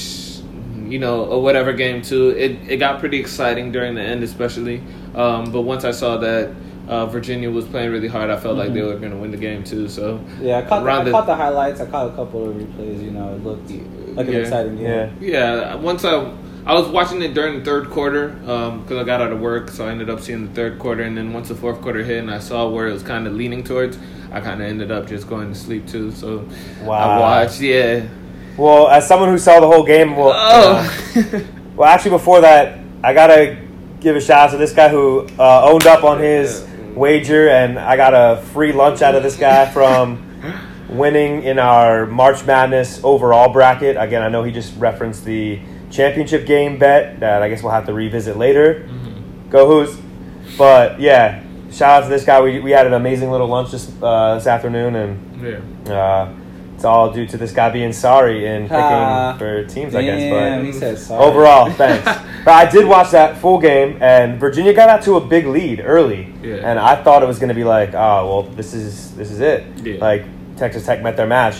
you 0.90 0.98
know, 0.98 1.24
or 1.24 1.42
whatever 1.42 1.72
game 1.72 2.02
too. 2.02 2.30
It 2.30 2.52
it 2.68 2.76
got 2.78 3.00
pretty 3.00 3.18
exciting 3.18 3.72
during 3.72 3.94
the 3.94 4.02
end, 4.02 4.22
especially. 4.22 4.82
Um, 5.14 5.50
but 5.52 5.62
once 5.62 5.84
I 5.84 5.90
saw 5.92 6.16
that 6.18 6.50
uh, 6.88 7.06
Virginia 7.06 7.50
was 7.50 7.64
playing 7.66 7.90
really 7.90 8.08
hard, 8.08 8.30
I 8.30 8.36
felt 8.36 8.56
like 8.56 8.72
they 8.72 8.82
were 8.82 8.96
going 8.96 9.12
to 9.12 9.16
win 9.18 9.30
the 9.30 9.36
game 9.36 9.62
too. 9.64 9.88
So 9.88 10.20
Yeah, 10.40 10.58
I 10.58 10.62
caught, 10.62 10.80
the, 10.80 10.86
Around 10.86 11.00
I 11.00 11.04
the- 11.04 11.10
caught 11.12 11.26
the 11.26 11.36
highlights. 11.36 11.80
I 11.80 11.86
caught 11.86 12.08
a 12.08 12.14
couple 12.16 12.48
of 12.48 12.56
replays. 12.56 13.02
You 13.02 13.10
know, 13.12 13.34
it 13.34 13.44
looked 13.44 13.70
like 14.16 14.26
an 14.28 14.34
exciting 14.34 14.76
game. 14.76 14.86
Yeah. 14.86 15.10
Yeah, 15.20 15.74
once 15.76 16.04
I 16.04 16.32
I 16.66 16.74
was 16.74 16.88
watching 16.88 17.22
it 17.22 17.32
during 17.32 17.58
the 17.60 17.64
third 17.64 17.88
quarter 17.90 18.28
because 18.28 18.92
I 18.98 19.04
got 19.04 19.22
out 19.22 19.32
of 19.32 19.40
work, 19.40 19.70
so 19.70 19.86
I 19.86 19.90
ended 19.92 20.10
up 20.10 20.20
seeing 20.20 20.46
the 20.48 20.52
third 20.54 20.78
quarter, 20.78 21.02
and 21.02 21.16
then 21.16 21.32
once 21.32 21.48
the 21.48 21.54
fourth 21.54 21.80
quarter 21.80 22.04
hit 22.04 22.18
and 22.18 22.30
I 22.30 22.38
saw 22.38 22.68
where 22.68 22.86
it 22.86 22.92
was 22.92 23.02
kind 23.02 23.26
of 23.26 23.32
leaning 23.32 23.64
towards, 23.64 23.98
I 24.30 24.40
kind 24.40 24.60
of 24.60 24.68
ended 24.68 24.90
up 24.90 25.06
just 25.08 25.26
going 25.26 25.48
to 25.52 25.58
sleep 25.58 25.86
too. 25.88 26.10
So 26.12 26.46
I 26.82 27.18
watched, 27.18 27.60
yeah. 27.62 28.04
Well, 28.56 28.88
as 28.88 29.06
someone 29.06 29.28
who 29.30 29.38
saw 29.38 29.60
the 29.60 29.66
whole 29.66 29.84
game, 29.84 30.16
well, 30.16 30.32
Oh, 30.34 31.44
well, 31.76 31.88
actually, 31.88 32.12
before 32.12 32.40
that, 32.42 32.78
I 33.02 33.14
gotta 33.14 33.56
give 34.00 34.16
a 34.16 34.20
shout 34.20 34.48
out 34.48 34.50
to 34.52 34.56
this 34.58 34.72
guy 34.72 34.88
who 34.88 35.26
uh, 35.38 35.64
owned 35.64 35.86
up 35.86 36.04
on 36.04 36.18
his 36.18 36.66
wager, 36.94 37.48
and 37.48 37.78
I 37.78 37.96
got 37.96 38.12
a 38.14 38.42
free 38.48 38.72
lunch 38.72 39.02
out 39.02 39.14
of 39.14 39.22
this 39.22 39.36
guy 39.36 39.70
from 39.70 40.26
winning 40.88 41.42
in 41.44 41.58
our 41.58 42.06
March 42.06 42.44
Madness 42.44 43.00
overall 43.04 43.52
bracket. 43.52 43.96
Again, 43.96 44.22
I 44.22 44.28
know 44.28 44.42
he 44.42 44.52
just 44.52 44.76
referenced 44.78 45.24
the 45.24 45.60
championship 45.90 46.46
game 46.46 46.78
bet 46.78 47.20
that 47.20 47.42
I 47.42 47.48
guess 47.48 47.62
we'll 47.62 47.72
have 47.72 47.86
to 47.86 47.92
revisit 47.92 48.36
later. 48.36 48.88
Go 49.50 49.66
Who's! 49.66 49.98
But 50.58 51.00
yeah, 51.00 51.42
shout 51.70 52.02
out 52.02 52.04
to 52.04 52.08
this 52.08 52.24
guy. 52.24 52.40
We, 52.40 52.60
we 52.60 52.70
had 52.72 52.86
an 52.86 52.92
amazing 52.94 53.30
little 53.30 53.46
lunch 53.48 53.70
this 53.70 53.90
uh, 54.02 54.34
this 54.36 54.46
afternoon, 54.46 54.96
and 54.96 55.42
yeah. 55.86 55.92
uh, 55.92 56.32
it's 56.80 56.84
all 56.86 57.12
due 57.12 57.26
to 57.26 57.36
this 57.36 57.52
guy 57.52 57.68
being 57.68 57.92
sorry 57.92 58.46
and 58.46 58.64
picking 58.64 58.80
Ah, 58.82 59.36
for 59.38 59.64
teams, 59.66 59.94
I 59.94 60.00
guess. 60.02 60.30
But 60.32 60.64
he 60.64 60.72
said 60.72 60.98
sorry. 60.98 61.22
overall, 61.26 61.70
thanks. 61.72 62.06
but 62.46 62.52
I 62.54 62.70
did 62.70 62.86
watch 62.86 63.10
that 63.10 63.36
full 63.36 63.58
game, 63.60 63.98
and 64.00 64.40
Virginia 64.40 64.72
got 64.72 64.88
out 64.88 65.02
to 65.02 65.16
a 65.16 65.20
big 65.20 65.46
lead 65.46 65.82
early, 65.84 66.32
Yeah. 66.42 66.54
and 66.64 66.78
I 66.78 66.96
thought 67.02 67.22
it 67.22 67.26
was 67.26 67.38
going 67.38 67.50
to 67.50 67.54
be 67.54 67.64
like, 67.64 67.90
oh 67.92 68.26
well, 68.26 68.42
this 68.44 68.72
is 68.72 69.14
this 69.14 69.30
is 69.30 69.40
it. 69.40 69.62
Yeah. 69.84 69.98
Like 70.00 70.24
Texas 70.56 70.86
Tech 70.86 71.02
met 71.02 71.18
their 71.18 71.26
match. 71.26 71.56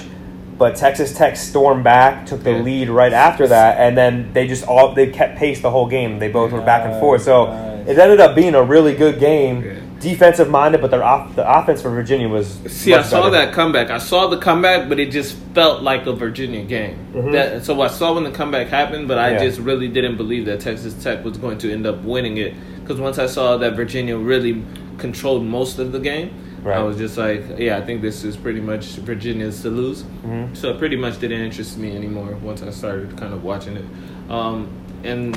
But 0.56 0.76
Texas 0.76 1.14
Tech 1.14 1.36
stormed 1.36 1.84
back, 1.84 2.24
took 2.24 2.42
the 2.42 2.52
Yeah. 2.52 2.62
lead 2.62 2.88
right 2.88 3.12
after 3.12 3.46
that, 3.46 3.76
and 3.78 3.98
then 3.98 4.32
they 4.32 4.46
just 4.46 4.66
all 4.66 4.94
they 4.94 5.08
kept 5.08 5.36
pace 5.36 5.60
the 5.60 5.70
whole 5.70 5.86
game. 5.86 6.18
They 6.18 6.28
both 6.28 6.50
were 6.50 6.62
back 6.62 6.86
and 6.86 6.98
forth, 6.98 7.20
so 7.24 7.44
Nice. 7.44 7.88
it 7.88 7.98
ended 7.98 8.20
up 8.22 8.34
being 8.34 8.54
a 8.54 8.62
really 8.62 8.94
good 8.94 9.20
game. 9.20 9.64
Defensive 10.00 10.48
minded. 10.50 10.80
But 10.80 10.90
their 10.90 11.04
off, 11.04 11.34
the 11.36 11.48
offense 11.58 11.82
for 11.82 11.90
Virginia 11.90 12.28
was 12.28 12.58
See, 12.66 12.94
I 12.94 13.02
saw 13.02 13.30
better. 13.30 13.46
that 13.46 13.54
comeback. 13.54 13.90
I 13.90 13.98
saw 13.98 14.26
the 14.28 14.38
comeback, 14.38 14.88
but 14.88 14.98
it 14.98 15.10
just 15.10 15.36
felt 15.54 15.82
like 15.82 16.06
a 16.06 16.12
Virginia 16.12 16.62
game. 16.64 16.96
Mhm. 17.14 17.32
That, 17.32 17.64
so 17.64 17.80
I 17.80 17.88
saw 17.88 18.14
when 18.14 18.24
the 18.24 18.30
comeback 18.30 18.68
happened, 18.68 19.06
but 19.08 19.18
I 19.18 19.32
Yeah. 19.32 19.44
just 19.44 19.60
really 19.60 19.88
didn't 19.88 20.16
believe 20.16 20.46
that 20.46 20.60
Texas 20.60 20.94
Tech 20.94 21.24
was 21.24 21.36
going 21.36 21.58
to 21.58 21.72
end 21.72 21.86
up 21.86 22.02
winning 22.02 22.38
it. 22.38 22.54
Because 22.80 23.00
once 23.00 23.18
I 23.18 23.26
saw 23.26 23.56
that 23.58 23.74
Virginia 23.76 24.16
really 24.16 24.62
controlled 24.98 25.44
most 25.44 25.78
of 25.78 25.92
the 25.92 26.00
game, 26.00 26.30
I 26.66 26.80
was 26.82 26.96
just 26.98 27.16
like, 27.16 27.42
yeah, 27.58 27.78
I 27.78 27.80
think 27.80 28.02
this 28.02 28.22
is 28.22 28.36
pretty 28.36 28.60
much 28.60 28.84
Virginia's 28.96 29.62
to 29.62 29.70
lose. 29.70 30.04
Mhm. 30.26 30.54
So 30.54 30.70
it 30.70 30.78
pretty 30.78 30.96
much 30.96 31.18
didn't 31.18 31.40
interest 31.40 31.78
me 31.78 31.96
anymore 31.96 32.36
once 32.42 32.62
I 32.62 32.70
started 32.70 33.16
kind 33.16 33.32
of 33.32 33.42
watching 33.44 33.76
it. 33.76 33.84
Um, 34.30 34.68
and 35.02 35.34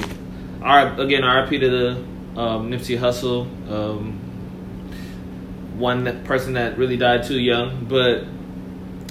our, 0.62 1.00
again, 1.00 1.24
RIP 1.24 1.60
to 1.62 1.70
the 1.70 1.98
um, 2.40 2.72
Nipsey 2.72 2.98
Hussle. 3.00 3.46
Um, 3.72 4.16
one 5.76 6.24
person 6.26 6.54
that 6.54 6.78
really 6.78 6.98
died 6.98 7.24
too 7.24 7.40
young, 7.40 7.86
but 7.86 8.24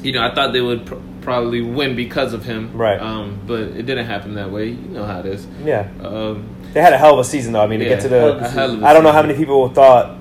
you 0.05 0.13
know, 0.13 0.23
I 0.23 0.35
thought 0.35 0.53
they 0.53 0.61
would 0.61 0.87
pr- 0.87 0.97
probably 1.21 1.61
win 1.61 1.95
because 1.95 2.33
of 2.33 2.45
him. 2.45 2.77
Right. 2.77 3.01
Um, 3.01 3.41
but 3.47 3.61
it 3.61 3.87
didn't 3.87 4.07
happen 4.07 4.35
that 4.35 4.51
way. 4.51 4.69
You 4.71 4.89
know 4.89 5.05
how 5.05 5.21
it 5.21 5.27
is. 5.27 5.47
Yeah, 5.65 5.89
Um, 6.03 6.49
they 6.73 6.81
had 6.83 6.93
a 6.93 6.99
hell 6.99 7.13
of 7.15 7.19
a 7.21 7.25
season 7.25 7.53
though. 7.53 7.63
I 7.63 7.67
mean, 7.67 7.79
to 7.81 7.85
get 7.85 8.01
to 8.01 8.09
the, 8.09 8.49
hell 8.49 8.73
of 8.75 8.83
a 8.83 8.87
I 8.87 8.93
don't 8.93 9.05
know 9.05 9.13
how 9.13 9.23
many 9.23 9.35
people 9.35 9.69
thought, 9.69 10.19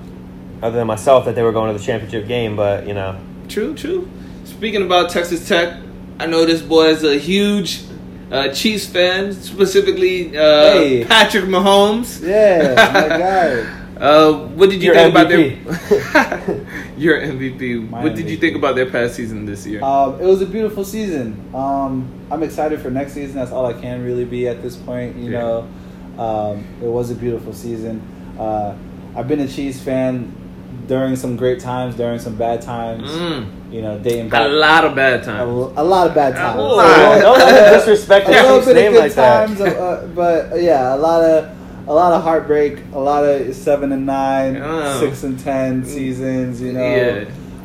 other 0.62 0.76
than 0.76 0.86
myself, 0.86 1.24
that 1.24 1.34
they 1.34 1.42
were 1.42 1.52
going 1.52 1.72
to 1.72 1.78
the 1.78 1.84
championship 1.84 2.28
game. 2.28 2.54
But 2.56 2.86
you 2.86 2.94
know, 2.94 3.18
True, 3.48 3.74
true. 3.74 4.08
Speaking 4.44 4.82
about 4.82 5.10
Texas 5.10 5.48
Tech, 5.48 5.76
I 6.20 6.26
know 6.26 6.44
this 6.46 6.62
boy 6.62 6.86
is 6.88 7.02
a 7.02 7.16
huge 7.18 7.82
uh, 8.30 8.48
Chiefs 8.50 8.86
fan, 8.86 9.32
specifically 9.32 10.36
uh, 10.36 10.72
Hey. 10.72 11.04
Patrick 11.04 11.44
Mahomes. 11.46 12.22
Yeah, 12.22 12.74
my 12.76 13.08
guy. 13.18 13.81
Uh, 14.02 14.32
what 14.56 14.68
did 14.68 14.82
you 14.82 14.92
Your 14.92 14.94
think 14.96 15.14
MVP. 15.14 15.62
about 15.68 16.46
their 16.46 16.66
your 16.98 17.20
MVP? 17.20 17.88
My 17.88 18.02
what 18.02 18.14
did 18.16 18.28
you 18.28 18.36
think 18.36 18.56
about 18.56 18.74
their 18.74 18.90
past 18.90 19.14
season 19.14 19.46
this 19.46 19.64
year? 19.64 19.82
Um, 19.84 20.20
it 20.20 20.24
was 20.24 20.42
a 20.42 20.46
beautiful 20.46 20.84
season. 20.84 21.40
Um, 21.54 22.10
I'm 22.30 22.42
excited 22.42 22.80
for 22.80 22.90
next 22.90 23.12
season. 23.12 23.36
That's 23.36 23.52
all 23.52 23.64
I 23.64 23.74
can 23.74 24.02
really 24.04 24.24
be 24.24 24.48
at 24.48 24.60
this 24.60 24.74
point. 24.76 25.16
You 25.16 25.30
Yeah. 25.30 25.38
know, 25.40 25.68
um, 26.18 26.64
it 26.82 26.88
was 26.88 27.10
a 27.12 27.14
beautiful 27.14 27.52
season. 27.52 28.02
Uh, 28.38 28.74
I've 29.14 29.28
been 29.28 29.40
a 29.40 29.46
Chiefs 29.46 29.80
fan 29.80 30.34
during 30.88 31.14
some 31.14 31.36
great 31.36 31.60
times, 31.60 31.94
during 31.94 32.18
some 32.18 32.34
bad 32.34 32.60
times. 32.60 33.08
Mm. 33.08 33.46
You 33.72 33.82
know, 33.82 33.98
dating 34.00 34.32
A 34.34 34.48
lot 34.48 34.84
of 34.84 34.96
bad 34.96 35.22
times. 35.22 35.48
a 35.76 35.82
lot 35.84 36.08
of 36.08 36.14
bad 36.14 36.34
times. 36.34 36.58
Oh, 36.60 37.20
don't 37.38 37.72
disrespect 37.78 38.26
a 38.28 38.32
the 38.32 38.36
little 38.42 38.56
Chiefs 38.58 38.66
bit 38.66 38.76
of 38.76 38.82
name 38.82 38.92
good 38.92 38.98
like 39.00 39.12
that. 39.14 39.46
times, 39.46 39.60
uh, 39.60 40.08
but 40.14 40.52
uh, 40.52 40.56
yeah, 40.56 40.92
a 40.94 40.96
lot 40.96 41.22
of 41.22 41.48
a 41.86 41.92
lot 41.92 42.12
of 42.12 42.22
heartbreak, 42.22 42.78
a 42.94 42.98
lot 42.98 43.24
of 43.24 43.54
seven 43.54 43.92
and 43.92 44.06
nine, 44.06 44.56
Oh. 44.62 44.98
six 45.00 45.22
and 45.24 45.38
ten 45.38 45.84
seasons. 45.84 46.60
You 46.60 46.72
know, 46.72 46.80
yeah. 46.80 47.24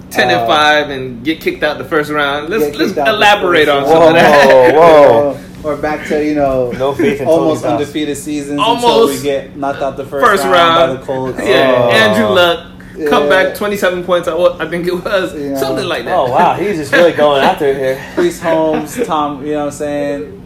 Ten 0.10 0.30
and 0.30 0.40
Uh, 0.42 0.48
five 0.48 0.90
and 0.90 1.24
get 1.24 1.42
kicked 1.42 1.64
out 1.64 1.78
the 1.78 1.84
first 1.84 2.10
round. 2.10 2.50
Let's 2.50 2.64
let's 2.66 2.78
kicked 2.78 2.98
out 2.98 3.06
the 3.06 3.12
elaborate 3.14 3.68
on 3.70 3.78
round. 3.84 3.88
some 3.90 4.04
of 4.04 4.14
that. 4.14 4.74
Whoa. 4.76 5.38
Or, 5.64 5.74
or 5.74 5.76
back 5.76 6.08
to 6.08 6.24
you 6.26 6.34
know, 6.36 6.72
No 6.72 6.94
faith 6.94 7.20
in 7.22 7.28
almost 7.28 7.64
Tony 7.64 7.76
Cross. 7.78 7.82
undefeated 7.82 8.18
seasons 8.18 8.60
until 8.60 8.64
Almost. 8.90 9.18
we 9.18 9.24
get 9.24 9.58
knocked 9.58 9.82
out 9.82 9.98
the 9.98 10.06
first, 10.06 10.26
First 10.26 10.44
round, 10.46 10.54
round. 10.56 10.94
by 10.94 11.00
the 11.02 11.06
Colts. 11.06 11.40
Yeah, 11.44 11.74
Oh. 11.76 11.90
Andrew 11.92 12.28
Luck 12.30 12.66
come 13.10 13.28
back 13.30 13.54
twenty 13.56 13.76
seven 13.76 14.04
points. 14.04 14.28
I 14.30 14.68
think 14.70 14.88
it 14.88 14.94
was 15.04 15.36
Yeah. 15.36 15.58
something 15.58 15.86
like 15.86 16.06
that. 16.06 16.16
Oh 16.16 16.32
wow, 16.32 16.54
he's 16.54 16.78
just 16.78 16.94
really 16.94 17.12
going 17.12 17.44
after 17.44 17.66
it 17.66 17.76
here. 17.78 18.02
Priest 18.16 18.42
Holmes, 18.42 18.98
Tom, 19.06 19.46
you 19.46 19.54
know 19.54 19.60
what 19.60 19.66
I'm 19.66 19.72
saying? 19.72 20.42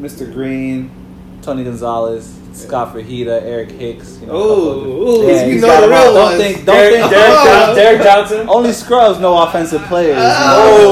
Mr. 0.00 0.32
Green, 0.32 0.90
Tony 1.42 1.62
Gonzalez, 1.64 2.32
Scott 2.60 2.94
Fujita, 2.94 3.42
Eric 3.42 3.70
Hicks. 3.72 4.18
You 4.20 4.26
know, 4.28 4.34
a 4.34 4.38
couple 4.38 4.70
of- 4.70 4.86
Ooh, 4.86 5.08
ooh, 5.22 5.26
Yeah, 5.28 5.44
you 5.46 5.52
he's 5.52 5.62
know 5.62 5.80
the 5.80 5.88
real 5.88 6.04
Don't 6.14 6.14
ones. 6.24 6.36
think, 6.42 6.64
don't 6.66 6.74
Derrick, 6.76 6.94
think. 7.00 7.10
Derrick, 7.10 7.34
John- 7.44 7.74
Derrick 7.74 8.02
Johnson. 8.02 8.48
Only 8.48 8.72
scrubs, 8.72 9.18
no 9.20 9.42
offensive 9.42 9.82
players. 9.84 10.16
you 10.16 10.22
know? 10.22 10.28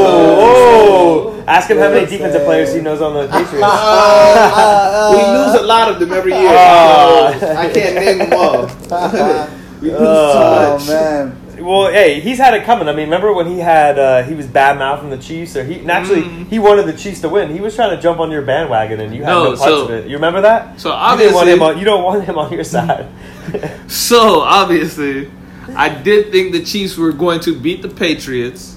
Oh, 0.09 1.35
oh. 1.39 1.45
Ask 1.47 1.71
him 1.71 1.79
how 1.79 1.89
many 1.91 2.07
defensive 2.07 2.41
so- 2.43 2.45
players 2.47 2.75
he 2.75 2.81
knows 2.81 3.01
on 3.01 3.15
the 3.15 3.27
Patriots. 3.33 3.63
Uh, 3.63 5.11
we 5.13 5.39
lose 5.39 5.55
a 5.63 5.67
lot 5.67 5.89
of 5.91 5.99
them 6.01 6.13
every 6.13 6.33
year. 6.33 6.51
Ah. 6.53 7.29
I 7.59 7.69
can't 7.71 7.95
name 7.95 8.19
them 8.19 8.33
all. 8.33 8.67
we 9.81 9.91
lose 9.91 9.99
Oh, 10.01 10.79
too 10.79 10.85
much. 10.85 10.89
Oh 10.89 10.93
man, 10.93 11.37
Well, 11.69 11.93
hey, 11.93 12.21
he's 12.21 12.39
had 12.39 12.55
it 12.55 12.65
coming. 12.65 12.89
I 12.89 12.93
mean, 12.93 13.05
remember 13.09 13.31
when 13.35 13.47
he 13.47 13.59
had 13.59 13.99
uh, 13.99 14.23
he 14.23 14.33
was 14.35 14.47
bad 14.47 14.79
mouthing 14.79 15.11
the 15.11 15.19
Chiefs, 15.19 15.55
or 15.55 15.65
he 15.65 15.81
and 15.81 15.91
actually 15.91 16.23
Mm. 16.23 16.49
he 16.49 16.59
wanted 16.59 16.87
the 16.87 16.95
Chiefs 16.95 17.21
to 17.21 17.29
win. 17.29 17.51
He 17.53 17.61
was 17.61 17.75
trying 17.75 17.95
to 17.95 18.01
jump 18.01 18.21
on 18.21 18.31
your 18.31 18.41
bandwagon, 18.41 19.01
and 19.01 19.15
you 19.15 19.23
had 19.23 19.31
No, 19.33 19.43
no, 19.45 19.49
parts 19.51 19.63
so- 19.65 19.85
of 19.85 19.91
it. 19.91 20.07
You 20.07 20.17
remember 20.17 20.41
that? 20.41 20.81
so 20.81 20.89
you 20.89 20.95
obviously- 20.95 21.53
him 21.53 21.63
on. 21.63 21.79
You 21.79 21.85
don't 21.85 22.03
want 22.03 22.25
him 22.25 22.39
on 22.39 22.51
your 22.53 22.65
side. 22.65 23.07
So 23.87 24.41
obviously, 24.41 25.31
I 25.77 25.89
did 25.91 26.33
think 26.33 26.53
the 26.53 26.63
Chiefs 26.65 26.97
were 26.97 27.13
going 27.13 27.41
to 27.41 27.55
beat 27.59 27.83
the 27.83 27.89
Patriots, 27.89 28.77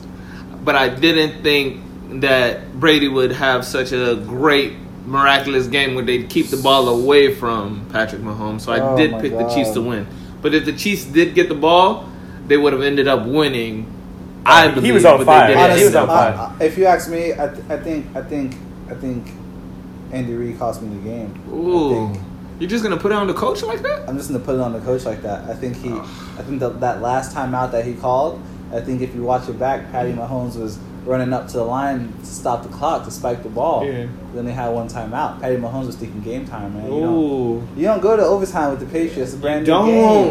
but 0.66 0.76
I 0.76 0.90
didn't 0.90 1.44
think 1.44 1.82
that 2.22 2.74
Brady 2.80 3.08
would 3.08 3.32
have 3.32 3.64
such 3.66 3.94
a 3.94 4.16
great 4.16 4.74
miraculous 5.06 5.68
game 5.68 5.96
where 5.96 6.04
they'd 6.04 6.30
keep 6.30 6.48
the 6.50 6.58
ball 6.58 6.90
away 6.90 7.34
from 7.34 7.86
Patrick 7.92 8.22
Mahomes. 8.22 8.62
So 8.62 8.74
I 8.74 8.80
Oh 8.82 8.98
did 8.98 9.12
pick 9.22 9.32
the 9.32 9.48
Chiefs 9.50 9.72
to 9.72 9.82
win. 9.82 10.08
But 10.42 10.54
if 10.54 10.66
the 10.66 10.74
Chiefs 10.74 11.06
did 11.06 11.36
get 11.36 11.48
the 11.48 11.56
ball, 11.56 12.06
they 12.52 12.58
would 12.58 12.74
have 12.74 12.82
ended 12.82 13.08
up 13.08 13.26
winning. 13.26 13.86
I 14.46 14.68
he 14.70 14.76
believe, 14.76 14.94
was 14.96 15.06
on 15.06 15.24
fire. 15.24 15.48
didn't. 15.48 15.78
He 15.78 15.84
was 15.86 15.96
on 15.96 16.08
fire. 16.08 16.34
I- 16.34 16.56
I- 16.60 16.64
if 16.66 16.78
you 16.78 16.86
ask 16.86 17.10
me, 17.10 17.34
I, 17.34 17.48
th- 17.48 17.64
I 17.70 17.78
think, 17.78 18.16
I 18.16 18.22
think, 18.24 18.56
I 18.90 18.96
think 18.96 19.28
Andy 20.12 20.34
Reid 20.34 20.58
cost 20.60 20.82
me 20.82 20.96
the 20.98 21.04
game. 21.10 21.40
Ooh, 21.54 22.14
you're 22.60 22.70
just 22.70 22.84
gonna 22.84 22.98
put 22.98 23.12
it 23.12 23.16
on 23.16 23.28
the 23.28 23.34
coach 23.34 23.64
like 23.64 23.82
that? 23.84 24.08
I'm 24.10 24.18
just 24.18 24.30
gonna 24.32 24.44
put 24.44 24.56
it 24.56 24.62
on 24.62 24.74
the 24.74 24.80
coach 24.82 25.06
like 25.06 25.22
that. 25.22 25.50
I 25.50 25.54
think 25.54 25.78
he, 25.78 25.92
I 25.92 26.42
think 26.44 26.60
that 26.60 26.80
that 26.82 27.02
last 27.02 27.32
time 27.34 27.54
out 27.56 27.72
that 27.72 27.86
he 27.86 27.94
called, 27.94 28.42
I 28.74 28.82
think 28.82 29.02
if 29.02 29.14
you 29.16 29.22
watch 29.24 29.48
it 29.48 29.58
back, 29.60 29.92
Patty 29.92 30.12
Mahomes 30.12 30.58
was 30.60 30.80
running 31.06 31.34
up 31.34 31.48
to 31.48 31.54
the 31.54 31.64
line 31.64 32.12
to 32.20 32.26
stop 32.26 32.62
the 32.64 32.70
clock 32.70 33.04
to 33.06 33.12
spike 33.12 33.42
the 33.44 33.50
ball. 33.50 33.86
Yeah. 33.86 34.06
Then 34.36 34.46
they 34.46 34.52
had 34.54 34.70
one 34.70 34.88
timeout. 34.88 35.40
Patty 35.42 35.56
Mahomes 35.58 35.88
was 35.88 35.96
thinking 35.96 36.22
game 36.22 36.46
time, 36.48 36.74
man. 36.76 36.86
You 36.92 37.00
don't, 37.02 37.14
Ooh. 37.14 37.68
you 37.76 37.84
don't 37.84 38.02
go 38.02 38.16
to 38.16 38.24
overtime 38.24 38.70
with 38.72 38.80
the 38.80 38.86
Patriots. 38.88 39.18
It's 39.18 39.34
a 39.34 39.38
brand 39.38 39.62
new 39.62 39.66
don't. 39.68 39.86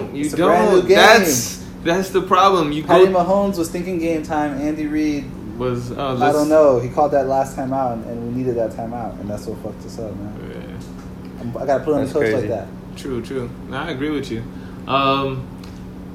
game. 0.06 0.14
You 0.16 0.24
it's 0.26 0.34
a 0.34 0.36
brand 0.36 0.70
new 0.72 0.78
don't. 0.80 0.88
game. 0.88 0.96
That's 0.96 1.64
that's 1.82 2.10
the 2.10 2.22
problem. 2.22 2.72
You 2.72 2.84
Patty 2.84 3.06
go 3.06 3.24
Mahomes 3.24 3.58
was 3.58 3.70
thinking 3.70 3.98
game 3.98 4.22
time. 4.22 4.60
Andy 4.60 4.86
Reid, 4.86 5.24
was. 5.60 5.92
Uh, 5.92 6.16
I 6.20 6.32
don't 6.32 6.48
know. 6.48 6.80
He 6.80 6.88
called 6.88 7.12
that 7.12 7.26
last 7.26 7.54
time 7.54 7.72
out, 7.72 7.92
and, 7.92 8.04
and 8.06 8.28
we 8.28 8.34
needed 8.34 8.56
that 8.56 8.72
time 8.74 8.92
out, 8.92 9.14
and 9.14 9.30
that's 9.30 9.46
what 9.46 9.58
fucked 9.62 9.86
us 9.86 9.98
up, 10.00 10.14
man. 10.16 10.50
Yeah. 10.50 11.40
I'm, 11.40 11.52
gotta 11.52 11.84
put 11.84 11.94
on 11.94 12.00
That's 12.00 12.12
the 12.12 12.18
coach 12.18 12.30
crazy. 12.32 12.48
like 12.48 12.48
that. 12.48 12.68
True, 12.96 13.22
true. 13.22 13.50
No, 13.68 13.76
I 13.76 13.90
agree 13.90 14.10
with 14.10 14.30
you. 14.30 14.42
Um, 14.86 15.46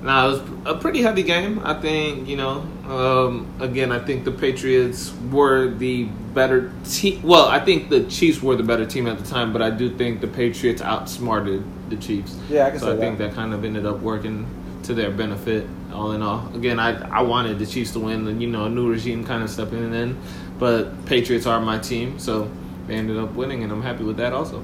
now 0.04 0.28
it 0.28 0.32
was 0.32 0.42
a 0.66 0.76
pretty 0.76 1.02
heavy 1.02 1.24
game. 1.24 1.62
I 1.64 1.74
think 1.80 2.28
you 2.28 2.36
know. 2.36 2.68
Um, 2.86 3.52
again, 3.60 3.92
I 3.92 4.00
think 4.00 4.26
the 4.26 4.32
Patriots 4.32 5.12
were 5.32 5.74
the 5.74 6.04
better 6.04 6.72
team. 6.84 7.24
Well, 7.24 7.48
I 7.48 7.60
think 7.60 7.90
the 7.90 8.04
Chiefs 8.04 8.42
were 8.42 8.56
the 8.56 8.64
better 8.64 8.86
team 8.86 9.08
at 9.08 9.18
the 9.18 9.26
time, 9.26 9.54
but 9.54 9.62
I 9.62 9.72
do 9.72 9.96
think 9.96 10.22
the 10.22 10.28
Patriots 10.28 10.82
outsmarted 10.82 11.64
the 11.90 11.96
Chiefs. 11.96 12.38
Yeah, 12.50 12.68
I 12.68 12.72
can 12.72 12.80
so 12.80 12.88
say 12.88 12.94
I 12.94 13.00
think 13.00 13.18
that. 13.18 13.30
that 13.30 13.36
kind 13.36 13.54
of 13.54 13.64
ended 13.64 13.86
up 13.86 14.00
working 14.02 14.46
to 14.86 14.94
their 14.94 15.12
benefit. 15.12 15.68
All 15.94 16.12
in 16.12 16.22
all, 16.22 16.50
again, 16.54 16.80
I 16.80 16.92
I 17.10 17.22
wanted 17.22 17.58
the 17.60 17.66
Chiefs 17.66 17.92
to 17.94 18.00
win, 18.00 18.28
and 18.28 18.42
you 18.42 18.48
know, 18.50 18.66
a 18.66 18.70
new 18.70 18.90
regime 18.90 19.24
kind 19.26 19.44
of 19.44 19.50
stepping 19.50 19.94
in, 19.94 20.18
but 20.60 21.06
Patriots 21.06 21.46
are 21.46 21.60
my 21.62 21.78
team, 21.78 22.20
so 22.20 22.50
they 22.88 22.96
ended 22.96 23.18
up 23.18 23.34
winning, 23.34 23.64
and 23.64 23.72
I'm 23.72 23.82
happy 23.82 24.04
with 24.04 24.18
that 24.18 24.34
also. 24.34 24.62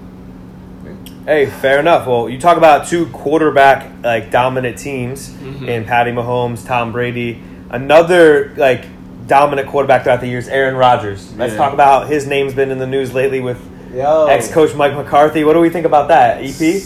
Hey, 1.25 1.45
fair 1.45 1.79
enough. 1.79 2.07
Well, 2.07 2.27
you 2.27 2.39
talk 2.39 2.57
about 2.57 2.87
two 2.87 3.05
quarterback 3.07 3.91
like 4.03 4.31
dominant 4.31 4.77
teams 4.77 5.29
Mhm. 5.29 5.67
in 5.67 5.85
Patty 5.85 6.11
Mahomes, 6.11 6.65
Tom 6.65 6.91
Brady. 6.91 7.39
Another 7.69 8.51
like 8.57 8.85
dominant 9.27 9.67
quarterback 9.69 10.03
throughout 10.03 10.19
the 10.21 10.27
years, 10.27 10.47
Aaron 10.47 10.75
Rodgers. 10.75 11.31
Let's 11.37 11.53
Yeah. 11.53 11.59
talk 11.59 11.73
about 11.73 12.07
his 12.07 12.25
name's 12.27 12.53
been 12.53 12.71
in 12.71 12.79
the 12.79 12.87
news 12.87 13.13
lately 13.13 13.39
with 13.39 13.57
ex-coach 13.95 14.73
Mike 14.75 14.95
McCarthy. 14.95 15.43
What 15.43 15.53
do 15.53 15.59
we 15.59 15.69
think 15.69 15.85
about 15.85 16.07
that, 16.09 16.43
E 16.43 16.49
EP? 16.49 16.81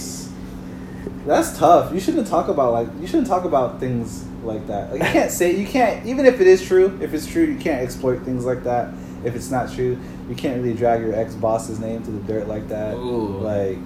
That's 1.25 1.57
tough. 1.57 1.91
You 1.93 1.99
shouldn't 1.99 2.27
talk 2.27 2.49
about 2.49 2.73
like 2.73 2.87
you 2.99 3.07
shouldn't 3.07 3.27
talk 3.27 3.45
about 3.45 3.79
things 3.79 4.25
like 4.43 4.67
that. 4.67 4.91
Like 4.91 5.01
you 5.01 5.07
can't 5.07 5.31
say 5.31 5.55
you 5.55 5.65
can't 5.65 6.05
even 6.05 6.25
if 6.25 6.39
it 6.39 6.47
is 6.47 6.65
true. 6.65 6.97
If 7.01 7.13
it's 7.13 7.25
true, 7.25 7.43
you 7.43 7.57
can't 7.57 7.81
exploit 7.81 8.21
things 8.21 8.45
like 8.45 8.63
that. 8.63 8.93
If 9.23 9.35
it's 9.35 9.49
not 9.49 9.73
true, 9.73 9.97
you 10.29 10.35
can't 10.35 10.61
really 10.61 10.75
drag 10.75 11.01
your 11.01 11.15
ex 11.15 11.33
boss's 11.33 11.79
name 11.79 12.03
to 12.03 12.11
the 12.11 12.19
dirt 12.31 12.47
like 12.47 12.67
that. 12.69 12.93
Ooh. 12.93 13.39
Like 13.39 13.77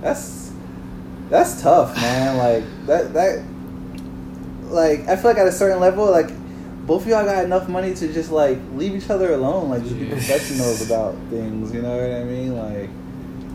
that's 0.00 0.52
that's 1.30 1.60
tough, 1.60 1.96
man. 1.96 2.36
Like 2.44 2.86
that 2.86 3.14
that 3.14 3.44
like 4.64 5.08
I 5.08 5.16
feel 5.16 5.30
like 5.32 5.38
at 5.38 5.48
a 5.48 5.52
certain 5.52 5.80
level, 5.80 6.10
like 6.10 6.30
both 6.86 7.02
of 7.02 7.08
y'all 7.08 7.24
got 7.24 7.44
enough 7.44 7.68
money 7.68 7.94
to 7.94 8.12
just 8.12 8.30
like 8.30 8.58
leave 8.74 8.94
each 8.94 9.10
other 9.10 9.32
alone, 9.32 9.70
like 9.70 9.82
just 9.82 9.98
be 9.98 10.08
professionals 10.08 10.80
about 10.86 11.16
things. 11.30 11.72
You 11.72 11.82
know 11.82 11.96
what 11.96 12.12
I 12.12 12.24
mean? 12.24 12.56
Like 12.56 12.90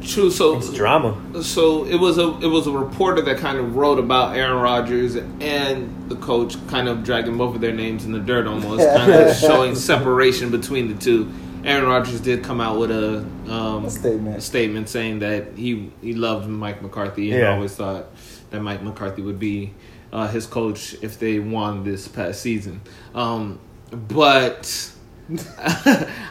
True. 0.02 0.32
So 0.32 0.58
It's 0.58 0.72
drama. 0.74 1.16
So 1.44 1.86
it 1.86 1.98
was 2.00 2.18
a 2.18 2.38
it 2.40 2.48
was 2.48 2.68
a 2.68 2.72
reporter 2.72 3.22
that 3.24 3.38
kind 3.38 3.58
of 3.58 3.76
wrote 3.76 4.00
about 4.00 4.36
Aaron 4.36 4.62
Rodgers 4.62 5.16
and 5.16 6.10
the 6.10 6.16
coach, 6.16 6.56
kind 6.68 6.88
of 6.88 7.04
dragging 7.04 7.38
both 7.38 7.56
of 7.56 7.62
their 7.62 7.74
names 7.74 8.06
in 8.06 8.12
the 8.12 8.20
dirt, 8.20 8.48
almost 8.48 8.88
kind 8.96 9.12
of 9.12 9.36
showing 9.36 9.76
separation 9.76 10.52
between 10.52 10.88
the 10.88 10.96
two. 10.96 11.30
Aaron 11.66 11.86
Rodgers 11.90 12.22
did 12.22 12.42
come 12.44 12.62
out 12.62 12.80
with 12.80 12.90
a, 12.90 13.18
um, 13.52 13.84
A 13.86 13.90
statement. 13.90 14.38
a 14.38 14.42
statement 14.42 14.88
saying 14.88 15.20
that 15.20 15.58
he 15.58 15.92
he 16.02 16.14
loved 16.14 16.48
Mike 16.48 16.82
McCarthy 16.82 17.32
and 17.32 17.42
Yeah. 17.42 17.54
always 17.54 17.76
thought 17.76 18.06
that 18.52 18.62
Mike 18.62 18.82
McCarthy 18.82 19.22
would 19.22 19.40
be 19.40 19.74
uh, 20.14 20.28
his 20.30 20.46
coach 20.48 20.96
if 21.02 21.20
they 21.20 21.38
won 21.40 21.84
this 21.84 22.08
past 22.08 22.42
season. 22.42 22.80
Um, 23.14 23.60
but 23.92 24.92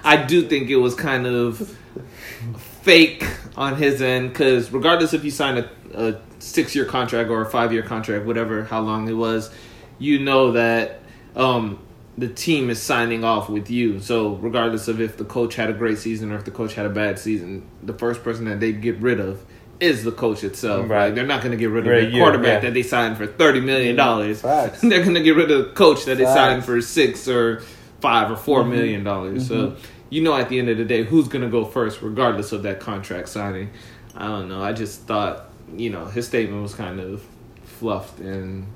I 0.04 0.24
do 0.26 0.48
think 0.48 0.70
it 0.70 0.76
was 0.76 0.94
kind 0.94 1.26
of 1.26 1.76
fake 2.82 3.24
on 3.56 3.76
his 3.76 4.00
end 4.02 4.30
because 4.30 4.70
regardless 4.70 5.12
if 5.12 5.24
you 5.24 5.30
sign 5.30 5.58
a, 5.58 5.70
a 5.94 6.20
six 6.38 6.74
year 6.74 6.84
contract 6.84 7.30
or 7.30 7.42
a 7.42 7.46
five 7.50 7.72
year 7.72 7.82
contract, 7.82 8.24
whatever 8.26 8.64
how 8.64 8.80
long 8.80 9.08
it 9.08 9.12
was, 9.14 9.50
you 9.98 10.18
know 10.20 10.52
that 10.52 11.00
um, 11.36 11.78
the 12.16 12.28
team 12.28 12.70
is 12.70 12.80
signing 12.80 13.24
off 13.24 13.48
with 13.48 13.70
you. 13.70 14.00
So 14.00 14.34
regardless 14.36 14.88
of 14.88 15.00
if 15.00 15.16
the 15.16 15.24
coach 15.24 15.54
had 15.54 15.70
a 15.70 15.72
great 15.72 15.98
season 15.98 16.32
or 16.32 16.36
if 16.36 16.44
the 16.44 16.50
coach 16.50 16.74
had 16.74 16.86
a 16.86 16.90
bad 16.90 17.18
season, 17.18 17.68
the 17.82 17.94
first 17.94 18.22
person 18.22 18.44
that 18.46 18.60
they 18.60 18.72
get 18.72 18.96
rid 18.98 19.20
of 19.20 19.44
is 19.80 20.02
the 20.02 20.10
coach 20.10 20.42
itself. 20.42 20.88
Right. 20.88 21.04
Right? 21.04 21.14
They're 21.14 21.26
not 21.26 21.40
going 21.40 21.52
to 21.52 21.56
get 21.56 21.70
rid 21.70 21.86
of 21.86 21.92
Right, 21.92 22.10
the 22.10 22.18
quarterback 22.18 22.46
yeah. 22.46 22.60
that 22.70 22.74
they 22.74 22.82
signed 22.82 23.16
for 23.16 23.26
thirty 23.28 23.60
million 23.60 23.94
dollars. 23.94 24.42
They're 24.42 24.70
going 25.04 25.14
to 25.14 25.22
get 25.22 25.36
rid 25.36 25.50
of 25.52 25.66
the 25.66 25.72
coach 25.72 26.04
that 26.06 26.18
they 26.18 26.24
signed 26.24 26.64
for 26.64 26.80
six 26.80 27.28
or 27.28 27.60
five 28.00 28.30
or 28.30 28.36
4 28.36 28.60
Mm-hmm. 28.62 28.70
million 28.70 29.04
dollars. 29.04 29.46
So 29.48 29.76
you 30.10 30.22
know, 30.22 30.34
at 30.36 30.48
the 30.48 30.58
end 30.58 30.68
of 30.68 30.78
the 30.78 30.84
day, 30.84 31.02
who's 31.04 31.28
going 31.28 31.42
to 31.44 31.50
go 31.50 31.64
first, 31.64 32.02
regardless 32.02 32.52
of 32.52 32.62
that 32.64 32.80
contract 32.80 33.28
signing. 33.28 33.70
I 34.16 34.26
don't 34.26 34.48
know. 34.48 34.62
I 34.62 34.72
just 34.72 35.02
thought, 35.02 35.50
you 35.76 35.90
know, 35.90 36.06
his 36.06 36.26
statement 36.26 36.62
was 36.62 36.74
kind 36.74 36.98
of 37.00 37.22
fluffed 37.64 38.18
and 38.20 38.66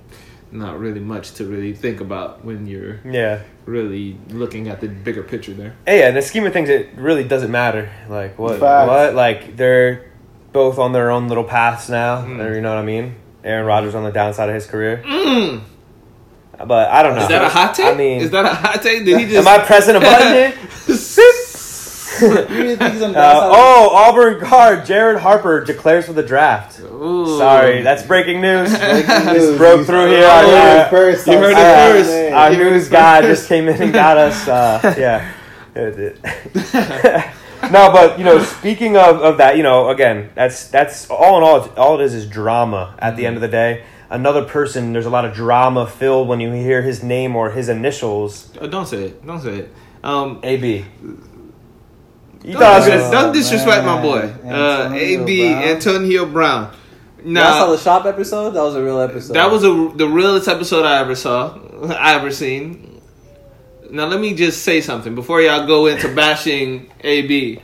not 0.53 0.79
really 0.79 1.01
much 1.01 1.33
to 1.35 1.47
really 1.47 1.73
think 1.73 2.01
about 2.01 2.45
when 2.45 2.67
you're 2.67 3.01
Yeah. 3.05 3.41
really 3.65 4.19
looking 4.29 4.69
at 4.69 4.81
the 4.83 4.89
bigger 4.89 5.23
picture 5.23 5.55
there. 5.55 5.75
Hey, 5.87 6.01
yeah, 6.01 6.11
in 6.11 6.15
the 6.15 6.21
scheme 6.23 6.45
of 6.47 6.53
things, 6.53 6.69
it 6.69 6.91
really 6.97 7.25
doesn't 7.25 7.51
matter. 7.51 7.91
Like 8.09 8.39
what? 8.39 8.61
Facts. 8.61 8.89
What? 8.89 9.15
Like 9.15 9.57
they're 9.57 10.11
both 10.53 10.79
on 10.79 10.93
their 10.93 11.11
own 11.11 11.29
little 11.29 11.45
paths 11.45 11.89
now. 11.89 12.23
Mm. 12.27 12.55
You 12.55 12.61
know 12.61 12.69
what 12.75 12.79
I 12.79 12.85
mean? 12.85 13.15
Aaron 13.43 13.65
Rodgers 13.67 13.95
on 13.95 14.05
the 14.05 14.13
downside 14.13 14.51
of 14.51 14.55
his 14.55 14.67
career. 14.67 15.03
But 16.65 16.89
I 16.91 17.03
don't 17.03 17.17
know. 17.17 17.23
Mm. 17.23 17.25
Is 17.25 17.29
that 17.31 17.43
a 17.45 17.49
hot 17.49 17.75
take? 17.75 17.87
I 17.87 17.95
mean, 17.95 18.21
is 18.21 18.31
that 18.31 18.45
a 18.45 18.49
hot 18.55 18.83
take? 18.83 19.05
Did 19.05 19.19
he 19.19 19.25
just? 19.27 19.47
am 19.49 19.61
I 19.61 19.65
pressing 19.65 19.97
a 19.97 20.01
button 20.01 20.53
here? 20.93 22.29
You 22.29 22.29
really 22.29 22.77
think 22.77 22.93
he's 22.93 23.03
on 23.03 23.13
the 23.13 23.19
Uh, 23.19 23.51
oh, 23.53 23.91
Auburn 23.95 24.39
guard 24.39 24.85
Jared 24.85 25.21
Harper 25.21 25.65
declares 25.65 26.05
for 26.07 26.13
the 26.13 26.23
draft. 26.23 26.79
Ooh. 26.81 27.39
Sorry, 27.39 27.81
that's 27.83 28.03
breaking 28.03 28.41
news. 28.43 28.71
Just 28.79 29.57
broke 29.57 29.87
through 29.87 30.09
here. 30.09 30.19
it 30.21 30.25
Uh, 30.25 30.89
first. 30.91 31.27
you 31.27 31.39
heard 31.39 31.53
it 31.53 31.55
first. 31.57 32.33
Our 32.35 32.51
You 32.53 32.59
heard 32.65 32.73
news 32.73 32.89
guy 32.89 33.23
just 33.23 33.49
came 33.49 33.67
in 33.69 33.81
and 33.81 33.93
got 33.93 34.19
us. 34.19 34.47
Uh, 34.47 34.95
yeah. 34.99 35.33
No, 37.71 37.93
but 37.93 38.19
you 38.19 38.25
know, 38.25 38.43
speaking 38.43 38.97
of, 38.97 39.23
of 39.23 39.39
that, 39.39 39.57
you 39.57 39.63
know, 39.63 39.91
again, 39.91 40.31
that's 40.35 40.67
that's 40.69 41.09
all 41.09 41.39
in 41.39 41.45
all. 41.45 41.71
All 41.79 42.01
it 42.01 42.05
is 42.05 42.13
is 42.13 42.27
drama. 42.27 42.97
At 42.99 43.17
the 43.17 43.25
end 43.25 43.37
of 43.37 43.41
the 43.41 43.47
day, 43.49 43.85
another 44.11 44.45
person. 44.45 44.93
There's 44.93 45.07
a 45.07 45.11
lot 45.11 45.25
of 45.25 45.33
drama 45.33 45.87
filled 45.87 46.27
when 46.27 46.41
you 46.41 46.51
hear 46.51 46.83
his 46.83 47.05
name 47.05 47.37
or 47.37 47.53
his 47.53 47.69
initials. 47.69 48.51
Oh, 48.61 48.67
don't 48.67 48.87
say 48.87 49.05
it. 49.05 49.25
Don't 49.25 49.41
say 49.41 49.59
it. 49.59 49.75
Um, 50.03 50.41
AB. 50.43 50.85
You 52.45 52.53
don't, 52.55 52.61
thought 52.61 52.63
I 52.63 52.77
was 52.79 52.87
dis- 52.87 53.03
gonna. 53.03 53.13
don't 53.13 53.33
disrespect 53.33 53.85
my 53.87 54.03
boy. 54.03 54.35
Uh, 54.45 54.91
Antonio 54.93 54.99
AB 54.99 55.49
Brown. 55.53 55.63
Antonio 55.63 56.27
Brown. 56.27 56.77
Y'all 57.25 57.45
saw 57.45 57.71
the 57.71 57.79
shop 57.79 58.05
episode? 58.05 58.51
That 58.51 58.63
was 58.63 58.75
a 58.75 58.83
real 58.83 59.01
episode. 59.01 59.35
that 59.35 59.51
was 59.51 59.63
a, 59.63 59.93
the 59.97 60.09
realest 60.09 60.49
episode 60.49 60.85
I 60.85 60.99
ever 61.01 61.15
saw, 61.15 61.57
I 61.89 62.15
ever 62.15 62.33
seen. 62.33 63.01
Now 63.91 64.07
let 64.07 64.21
me 64.21 64.35
just 64.35 64.63
say 64.63 64.81
something 64.81 65.15
before 65.15 65.41
y'all 65.41 65.67
go 65.67 65.87
into 65.87 66.13
bashing 66.17 66.91
AB. 67.03 67.61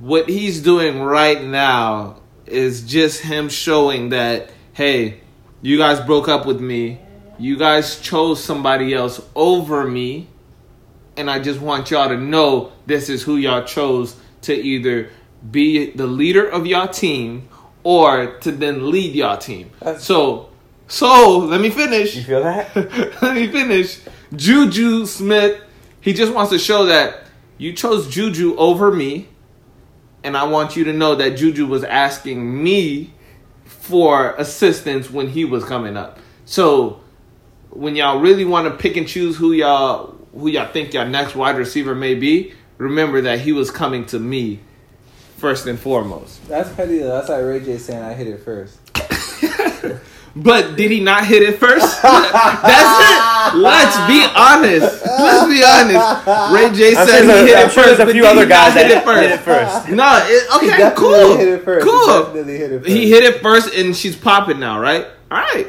What 0.00 0.28
he's 0.28 0.60
doing 0.60 1.00
right 1.00 1.42
now 1.42 2.16
is 2.46 2.82
just 2.82 3.20
him 3.22 3.48
showing 3.48 4.08
that 4.08 4.50
hey, 4.72 5.20
you 5.62 5.78
guys 5.78 6.00
broke 6.00 6.26
up 6.28 6.46
with 6.46 6.60
me. 6.60 6.98
You 7.38 7.56
guys 7.56 8.00
chose 8.00 8.42
somebody 8.42 8.92
else 8.92 9.20
over 9.36 9.86
me. 9.86 10.28
And 11.16 11.30
I 11.30 11.38
just 11.38 11.60
want 11.60 11.90
y'all 11.90 12.08
to 12.08 12.16
know 12.16 12.72
this 12.86 13.08
is 13.08 13.22
who 13.22 13.36
y'all 13.36 13.64
chose 13.64 14.16
to 14.42 14.54
either 14.54 15.10
be 15.50 15.90
the 15.90 16.06
leader 16.06 16.48
of 16.48 16.66
y'all 16.66 16.88
team 16.88 17.48
or 17.82 18.38
to 18.38 18.50
then 18.50 18.90
lead 18.90 19.14
y'all 19.14 19.38
team. 19.38 19.70
So, 19.98 20.48
so 20.88 21.38
let 21.38 21.60
me 21.60 21.70
finish. 21.70 22.16
You 22.16 22.22
feel 22.22 22.42
that? 22.42 22.74
let 23.22 23.34
me 23.34 23.46
finish. 23.48 24.00
Juju 24.34 25.06
Smith, 25.06 25.62
he 26.00 26.12
just 26.12 26.32
wants 26.32 26.50
to 26.50 26.58
show 26.58 26.86
that 26.86 27.24
you 27.58 27.72
chose 27.72 28.08
Juju 28.08 28.56
over 28.56 28.90
me. 28.90 29.28
And 30.22 30.36
I 30.36 30.44
want 30.44 30.74
you 30.74 30.84
to 30.84 30.92
know 30.92 31.14
that 31.16 31.36
Juju 31.36 31.66
was 31.66 31.84
asking 31.84 32.62
me 32.62 33.12
for 33.64 34.30
assistance 34.36 35.10
when 35.10 35.28
he 35.28 35.44
was 35.44 35.64
coming 35.64 35.96
up. 35.96 36.18
So 36.46 37.00
when 37.68 37.94
y'all 37.96 38.20
really 38.20 38.44
want 38.44 38.66
to 38.66 38.76
pick 38.76 38.96
and 38.96 39.06
choose 39.06 39.36
who 39.36 39.52
y'all 39.52 40.13
who 40.34 40.48
y'all 40.48 40.70
think 40.72 40.92
your 40.92 41.04
next 41.04 41.34
wide 41.34 41.56
receiver 41.56 41.94
may 41.94 42.14
be, 42.14 42.52
remember 42.78 43.20
that 43.22 43.40
he 43.40 43.52
was 43.52 43.70
coming 43.70 44.04
to 44.06 44.18
me 44.18 44.60
first 45.36 45.66
and 45.66 45.78
foremost. 45.78 46.46
That's 46.48 46.72
petty 46.74 46.98
though. 46.98 47.08
That's 47.12 47.28
like 47.28 47.42
Ray 47.44 47.60
J 47.60 47.78
saying 47.78 48.02
I 48.02 48.14
hit 48.14 48.26
it 48.28 48.40
first. 48.42 48.78
But 50.36 50.76
did 50.76 50.90
he 50.90 50.98
not 50.98 51.24
hit 51.24 51.42
it 51.42 51.58
first? 51.60 52.02
That's 52.02 53.54
it. 53.54 53.56
Let's 53.56 53.96
be 54.08 54.26
honest. 54.34 55.06
Let's 55.06 55.46
be 55.48 55.62
honest. 55.62 56.26
Ray 56.52 56.76
J 56.76 56.96
I'm 56.96 57.06
said 57.06 57.18
sure 57.18 57.20
he 57.22 57.26
there's, 57.28 57.48
hit 57.48 57.56
I'm 57.56 57.66
it 57.68 57.72
sure 57.72 57.84
first. 57.84 57.96
there's 57.98 58.08
a 58.08 58.12
few 58.12 58.26
other 58.26 58.44
guys 58.46 58.74
that 58.74 58.86
hit 58.88 58.96
it 58.98 59.04
first. 59.04 59.22
hit 59.22 59.30
it 59.30 59.40
first. 59.40 59.88
No, 59.90 60.20
it, 60.26 60.56
okay, 60.56 60.66
definitely 60.76 60.96
cool. 60.96 61.36
hit 61.36 61.48
it 61.48 61.64
first. 61.64 61.86
Cool. 61.86 62.24
definitely 62.24 62.56
hit 62.58 62.72
it 62.72 62.78
first. 62.80 62.90
He 62.90 63.10
hit 63.10 63.22
it 63.22 63.42
first, 63.42 63.74
and 63.74 63.94
she's 63.96 64.16
popping 64.16 64.58
now, 64.58 64.80
right? 64.80 65.06
All 65.30 65.38
right. 65.38 65.68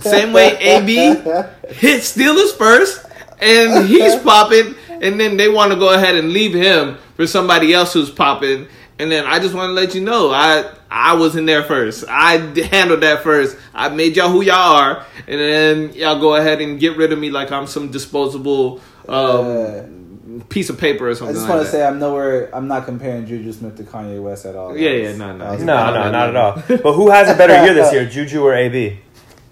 Same 0.00 0.32
way 0.32 0.56
AB 0.58 0.94
hit 0.96 2.00
Steelers 2.02 2.52
first, 2.58 3.06
and 3.40 3.86
he's 3.88 4.16
popping, 4.16 4.74
and 4.88 5.18
then 5.20 5.36
they 5.36 5.48
want 5.48 5.72
to 5.72 5.78
go 5.78 5.92
ahead 5.92 6.16
and 6.16 6.32
leave 6.32 6.52
him 6.54 6.96
for 7.16 7.26
somebody 7.26 7.72
else 7.74 7.92
who's 7.92 8.10
popping. 8.10 8.66
And 8.98 9.10
then 9.10 9.24
I 9.24 9.38
just 9.38 9.54
want 9.54 9.70
to 9.70 9.72
let 9.72 9.94
you 9.94 10.02
know, 10.02 10.30
I 10.30 10.70
I 10.90 11.14
was 11.14 11.34
in 11.34 11.46
there 11.46 11.62
first. 11.64 12.04
I 12.06 12.36
handled 12.66 13.00
that 13.02 13.22
first. 13.22 13.56
I 13.72 13.88
made 13.88 14.14
y'all 14.16 14.28
who 14.28 14.42
y'all 14.42 14.56
are, 14.56 15.06
and 15.26 15.40
then 15.40 15.92
y'all 15.94 16.20
go 16.20 16.34
ahead 16.34 16.60
and 16.60 16.78
get 16.78 16.96
rid 16.98 17.10
of 17.12 17.18
me 17.18 17.30
like 17.30 17.50
I'm 17.50 17.66
some 17.66 17.90
disposable 17.90 18.82
um, 19.08 20.44
piece 20.50 20.68
of 20.68 20.78
paper 20.78 21.08
or 21.08 21.14
something. 21.14 21.34
I 21.36 21.38
something. 21.38 21.40
just 21.40 21.42
like 21.48 21.48
want 21.56 21.60
to 21.60 21.64
that. 21.64 21.78
say 21.78 21.86
I'm 21.86 21.98
nowhere. 21.98 22.54
I'm 22.54 22.68
not 22.68 22.84
comparing 22.84 23.26
Juju 23.26 23.52
Smith 23.52 23.76
to 23.78 23.84
Kanye 23.84 24.22
West 24.22 24.44
at 24.44 24.54
all. 24.54 24.76
Yeah, 24.76 24.90
That 24.90 24.98
yeah, 24.98 25.08
was- 25.08 25.18
no, 25.18 25.36
no. 25.36 25.56
that 25.56 25.64
No, 25.64 25.86
no, 25.94 26.10
not 26.10 26.28
at 26.28 26.36
all. 26.36 26.62
But 26.82 26.92
who 26.92 27.10
has 27.10 27.30
a 27.30 27.34
better 27.38 27.64
year 27.64 27.72
this 27.74 27.92
year, 27.92 28.04
Juju 28.10 28.42
or 28.42 28.54
AB? 28.54 28.98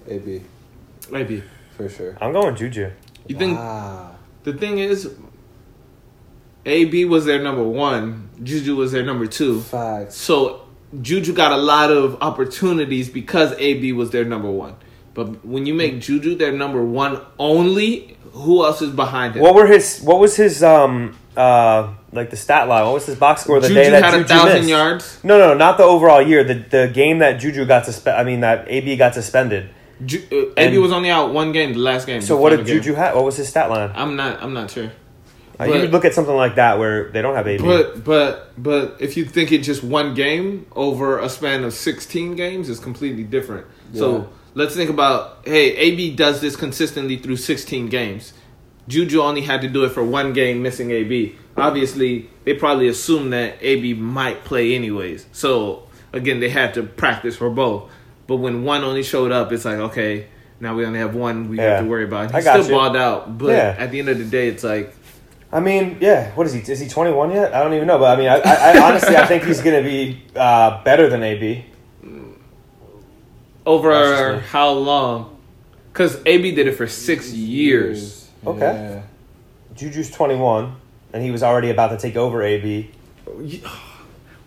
AB 0.08 0.42
maybe. 1.10 1.42
for 1.76 1.88
sure. 1.88 2.16
I'm 2.20 2.32
going 2.32 2.54
Juju. 2.54 2.90
You 3.26 3.36
think 3.36 3.58
The 4.44 4.52
thing 4.54 4.78
is, 4.78 5.14
AB 6.64 7.04
was 7.06 7.24
their 7.24 7.42
number 7.42 7.62
one. 7.62 8.30
Juju 8.42 8.76
was 8.76 8.92
their 8.92 9.02
number 9.04 9.26
two. 9.26 9.60
Facts. 9.60 10.16
So 10.16 10.62
Juju 11.00 11.32
got 11.34 11.52
a 11.52 11.56
lot 11.56 11.90
of 11.90 12.22
opportunities 12.22 13.08
because 13.08 13.52
AB 13.58 13.92
was 13.92 14.10
their 14.10 14.24
number 14.24 14.50
one. 14.50 14.76
But 15.14 15.44
when 15.44 15.66
you 15.66 15.74
make 15.74 16.00
Juju 16.00 16.36
their 16.36 16.52
number 16.52 16.82
one 16.84 17.20
only, 17.38 18.16
who 18.32 18.64
else 18.64 18.80
is 18.82 18.90
behind 18.90 19.34
him? 19.34 19.42
What 19.42 19.54
were 19.54 19.66
his? 19.66 20.00
What 20.00 20.20
was 20.20 20.36
his? 20.36 20.62
Um, 20.62 21.18
uh, 21.36 21.94
like 22.12 22.30
the 22.30 22.36
stat 22.36 22.68
line. 22.68 22.84
What 22.84 22.94
was 22.94 23.06
his 23.06 23.16
box 23.16 23.42
score 23.42 23.60
the 23.60 23.68
Juju 23.68 23.80
day 23.80 23.90
that 23.90 24.02
had 24.04 24.12
Juju 24.12 24.24
a 24.24 24.28
thousand 24.28 24.56
missed? 24.58 24.68
yards. 24.68 25.20
No, 25.24 25.38
no, 25.38 25.54
not 25.54 25.76
the 25.76 25.84
overall 25.84 26.22
year. 26.22 26.44
The 26.44 26.54
the 26.54 26.90
game 26.92 27.18
that 27.18 27.40
Juju 27.40 27.64
got 27.64 27.84
suspended. 27.86 28.20
I 28.20 28.24
mean 28.24 28.40
that 28.40 28.66
AB 28.68 28.96
got 28.96 29.14
suspended. 29.14 29.70
Ju- 30.04 30.52
uh, 30.56 30.60
AB 30.60 30.78
was 30.78 30.92
only 30.92 31.10
out 31.10 31.32
one 31.32 31.52
game, 31.52 31.72
the 31.72 31.78
last 31.78 32.06
game. 32.06 32.20
So 32.22 32.36
what 32.36 32.50
did. 32.50 32.66
Juju 32.66 32.94
have? 32.94 33.14
What 33.14 33.24
was 33.24 33.36
his 33.36 33.48
stat 33.48 33.70
line? 33.70 33.90
I'm 33.94 34.16
not. 34.16 34.42
I'm 34.42 34.54
not 34.54 34.70
sure. 34.70 34.92
Uh, 35.60 35.64
you 35.64 35.72
but- 35.72 35.80
would 35.82 35.92
look 35.92 36.04
at 36.04 36.14
something 36.14 36.34
like 36.36 36.54
that 36.54 36.78
where 36.78 37.10
they 37.10 37.20
don't 37.22 37.34
have 37.34 37.48
AB. 37.48 37.64
But 37.64 38.04
but 38.04 38.52
but 38.56 38.96
if 39.00 39.16
you 39.16 39.24
think 39.24 39.50
it 39.50 39.58
just 39.58 39.82
one 39.82 40.14
game 40.14 40.66
over 40.76 41.18
a 41.18 41.28
span 41.28 41.64
of 41.64 41.72
sixteen 41.74 42.36
games 42.36 42.68
is 42.68 42.78
completely 42.78 43.24
different. 43.24 43.66
Yeah. 43.92 43.98
So 43.98 44.28
let's 44.54 44.76
think 44.76 44.90
about 44.90 45.40
hey, 45.44 45.74
AB 45.76 46.14
does 46.14 46.40
this 46.40 46.54
consistently 46.54 47.16
through 47.16 47.36
sixteen 47.36 47.88
games. 47.88 48.34
Juju 48.86 49.20
only 49.20 49.42
had 49.42 49.60
to 49.62 49.68
do 49.68 49.84
it 49.84 49.90
for 49.90 50.02
one 50.02 50.32
game, 50.32 50.62
missing 50.62 50.90
AB. 50.92 51.36
Obviously, 51.56 52.30
they 52.44 52.54
probably 52.54 52.88
assumed 52.88 53.32
that 53.32 53.58
AB 53.60 53.94
might 53.94 54.44
play 54.44 54.74
anyways. 54.74 55.26
So 55.32 55.88
again, 56.12 56.40
they 56.40 56.48
had 56.48 56.72
to 56.74 56.84
practice 56.84 57.36
for 57.36 57.50
both. 57.50 57.90
But 58.28 58.36
when 58.36 58.62
one 58.62 58.84
only 58.84 59.02
showed 59.02 59.32
up, 59.32 59.50
it's 59.50 59.64
like 59.64 59.78
okay, 59.78 60.26
now 60.60 60.76
we 60.76 60.84
only 60.86 61.00
have 61.00 61.16
one 61.16 61.48
we 61.48 61.56
Yeah. 61.56 61.76
have 61.76 61.84
to 61.84 61.90
worry 61.90 62.04
about. 62.04 62.30
He 62.30 62.36
I 62.36 62.42
got 62.42 62.62
still 62.62 62.66
you. 62.66 62.70
balled 62.80 62.96
out, 62.96 63.36
but 63.38 63.48
Yeah. 63.48 63.74
at 63.76 63.90
the 63.90 63.98
end 63.98 64.08
of 64.10 64.18
the 64.18 64.24
day, 64.24 64.46
it's 64.48 64.62
like 64.62 64.94
I 65.50 65.60
mean, 65.60 65.96
yeah. 66.00 66.30
What 66.34 66.46
is 66.46 66.52
he? 66.52 66.60
Is 66.60 66.78
he 66.78 66.88
21 66.88 67.30
yet? 67.30 67.54
I 67.54 67.64
don't 67.64 67.72
even 67.72 67.86
know. 67.88 67.98
But 67.98 68.16
I 68.16 68.20
mean, 68.20 68.28
I, 68.28 68.36
I, 68.36 68.54
I 68.78 68.82
honestly, 68.86 69.16
I 69.16 69.24
think 69.24 69.44
he's 69.44 69.62
going 69.62 69.82
to 69.82 69.88
be 69.88 70.22
uh, 70.36 70.84
better 70.84 71.08
than 71.08 71.22
AB. 71.22 71.64
Over 73.66 73.90
That's 73.92 74.20
just 74.20 74.42
me. 74.44 74.48
how 74.50 74.70
long? 74.72 75.38
Because 75.90 76.20
AB 76.26 76.52
did 76.52 76.66
it 76.66 76.72
for 76.72 76.86
six 76.86 77.32
years. 77.32 78.28
Okay. 78.46 79.02
Juju's 79.74 80.10
21, 80.10 80.74
and 81.14 81.22
he 81.22 81.30
was 81.30 81.42
already 81.42 81.70
about 81.70 81.88
to 81.88 81.96
take 81.98 82.16
over 82.16 82.42
AB. 82.42 82.90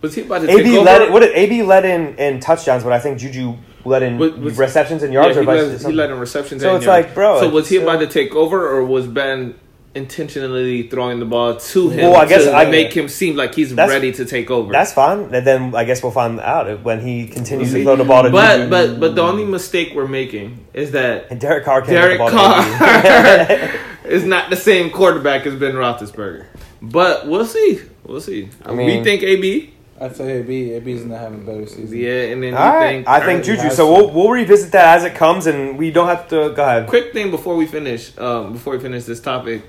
Was 0.00 0.14
he 0.16 0.22
about 0.22 0.40
to 0.42 0.46
take 0.48 0.66
over? 0.66 0.80
led. 0.84 1.12
What 1.12 1.20
did 1.20 1.34
AB 1.36 1.62
led 1.62 1.84
in 1.84 2.16
in 2.16 2.40
touchdowns? 2.40 2.82
But 2.84 2.92
I 2.92 2.98
think 3.00 3.18
Juju 3.18 3.56
led 3.84 4.02
in 4.02 4.18
Was- 4.18 4.32
was- 4.32 4.58
receptions 4.58 5.02
and 5.02 5.12
yeah, 5.12 5.22
yards. 5.22 5.36
he, 5.36 5.42
or 5.42 5.44
vice- 5.44 5.82
led, 5.82 5.90
he 5.90 5.96
led 5.96 6.10
in 6.10 6.18
receptions. 6.20 6.62
So 6.62 6.76
it's 6.76 6.84
yards. 6.84 7.06
like, 7.06 7.14
bro, 7.14 7.40
So 7.40 7.48
was 7.48 7.68
he 7.68 7.76
it's, 7.76 7.82
about 7.82 8.00
to 8.00 8.06
take 8.06 8.34
over, 8.34 8.68
or 8.68 8.84
was 8.84 9.06
Ben 9.06 9.54
intentionally 9.94 10.84
throwing 10.88 11.18
the 11.20 11.24
ball 11.26 11.56
to 11.56 11.88
him 11.90 12.10
Well, 12.10 12.20
I 12.20 12.26
guess 12.26 12.44
to 12.44 12.54
I- 12.54 12.70
make 12.70 12.92
him 12.94 13.08
seem 13.08 13.36
like 13.36 13.54
he's 13.54 13.74
ready 13.74 14.10
to 14.12 14.24
take 14.24 14.50
over? 14.50 14.72
That's 14.72 14.92
fine. 14.92 15.34
And 15.34 15.46
then 15.46 15.74
I 15.74 15.84
guess 15.84 16.02
we'll 16.02 16.12
find 16.12 16.40
out 16.40 16.82
when 16.82 17.00
he 17.00 17.26
continues 17.26 17.72
We'll 17.72 17.80
to 17.80 17.84
throw 17.84 17.96
the 17.96 18.04
ball 18.04 18.22
to 18.22 18.30
but 18.30 18.56
Juju. 18.56 18.70
but 18.70 19.00
but 19.00 19.14
the 19.14 19.22
only 19.22 19.44
mistake 19.44 19.92
we're 19.94 20.08
making 20.08 20.64
is 20.72 20.92
that 20.92 21.26
and 21.30 21.38
Derek 21.40 21.64
Carr 21.64 21.80
can't 21.82 21.92
Derek 21.92 22.18
get 22.18 22.30
the 22.30 22.36
ball 22.36 22.54
to 22.54 22.78
Carr 22.78 23.80
is 24.10 24.24
not 24.24 24.48
the 24.50 24.56
same 24.56 24.90
quarterback 24.90 25.46
as 25.46 25.54
Ben 25.56 25.74
Roethlisberger. 25.74 26.46
But 26.80 27.28
we'll 27.28 27.44
see. 27.46 27.80
We'll 28.04 28.20
see. 28.20 28.48
I 28.64 28.72
mean- 28.72 28.86
we 28.98 29.04
think 29.04 29.22
AB. 29.22 29.71
I 30.00 30.08
say 30.08 30.38
AB. 30.40 30.74
AB's 30.74 31.04
not 31.04 31.20
having 31.20 31.42
a 31.42 31.44
better 31.44 31.66
season. 31.66 31.96
Yeah, 31.96 32.32
and 32.32 32.42
then 32.42 32.54
All 32.54 32.74
right, 32.74 32.88
think 33.04 33.08
I 33.08 33.24
think 33.24 33.44
Juju. 33.44 33.70
So 33.70 33.92
we'll 33.92 34.10
we'll 34.10 34.30
revisit 34.30 34.72
that 34.72 34.96
as 34.98 35.04
it 35.04 35.14
comes, 35.14 35.46
and 35.46 35.78
we 35.78 35.90
don't 35.90 36.08
have 36.08 36.26
to 36.28 36.50
go 36.54 36.62
ahead. 36.64 36.88
quick 36.88 37.12
thing 37.12 37.30
before 37.30 37.54
we 37.56 37.66
finish 37.66 38.16
um, 38.18 38.52
before 38.54 38.72
we 38.74 38.80
finish 38.80 39.04
this 39.04 39.20
topic 39.20 39.62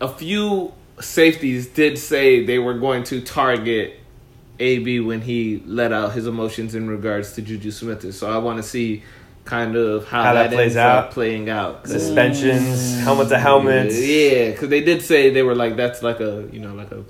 a 0.00 0.08
few 0.08 0.72
safeties 1.00 1.66
did 1.68 1.96
say 1.98 2.44
they 2.44 2.58
were 2.58 2.74
going 2.74 3.04
to 3.04 3.20
target 3.20 3.94
ab 4.60 5.00
when 5.00 5.20
he 5.20 5.62
let 5.66 5.92
out 5.92 6.12
his 6.12 6.26
emotions 6.26 6.74
in 6.74 6.88
regards 6.88 7.32
to 7.34 7.42
juju 7.42 7.70
smith 7.70 8.12
so 8.14 8.30
i 8.30 8.36
want 8.38 8.56
to 8.56 8.62
see 8.62 9.02
kind 9.44 9.76
of 9.76 10.06
how, 10.06 10.22
How 10.22 10.34
that 10.34 10.50
that, 10.50 10.52
plays 10.56 10.64
ends 10.72 10.76
out. 10.76 11.04
up 11.06 11.10
playing 11.12 11.48
out 11.50 11.86
Suspensions, 11.86 13.00
helmet 13.00 13.28
to 13.28 13.38
helmets. 13.38 13.98
yeah 14.00 14.50
because 14.50 14.68
they 14.68 14.80
did 14.82 15.02
say 15.02 15.30
they 15.30 15.42
were 15.42 15.54
like 15.54 15.76
that's 15.76 16.02
like 16.02 16.20
a 16.20 16.48
you 16.52 16.60
know 16.60 16.74
like 16.74 16.90
a 16.92 17.04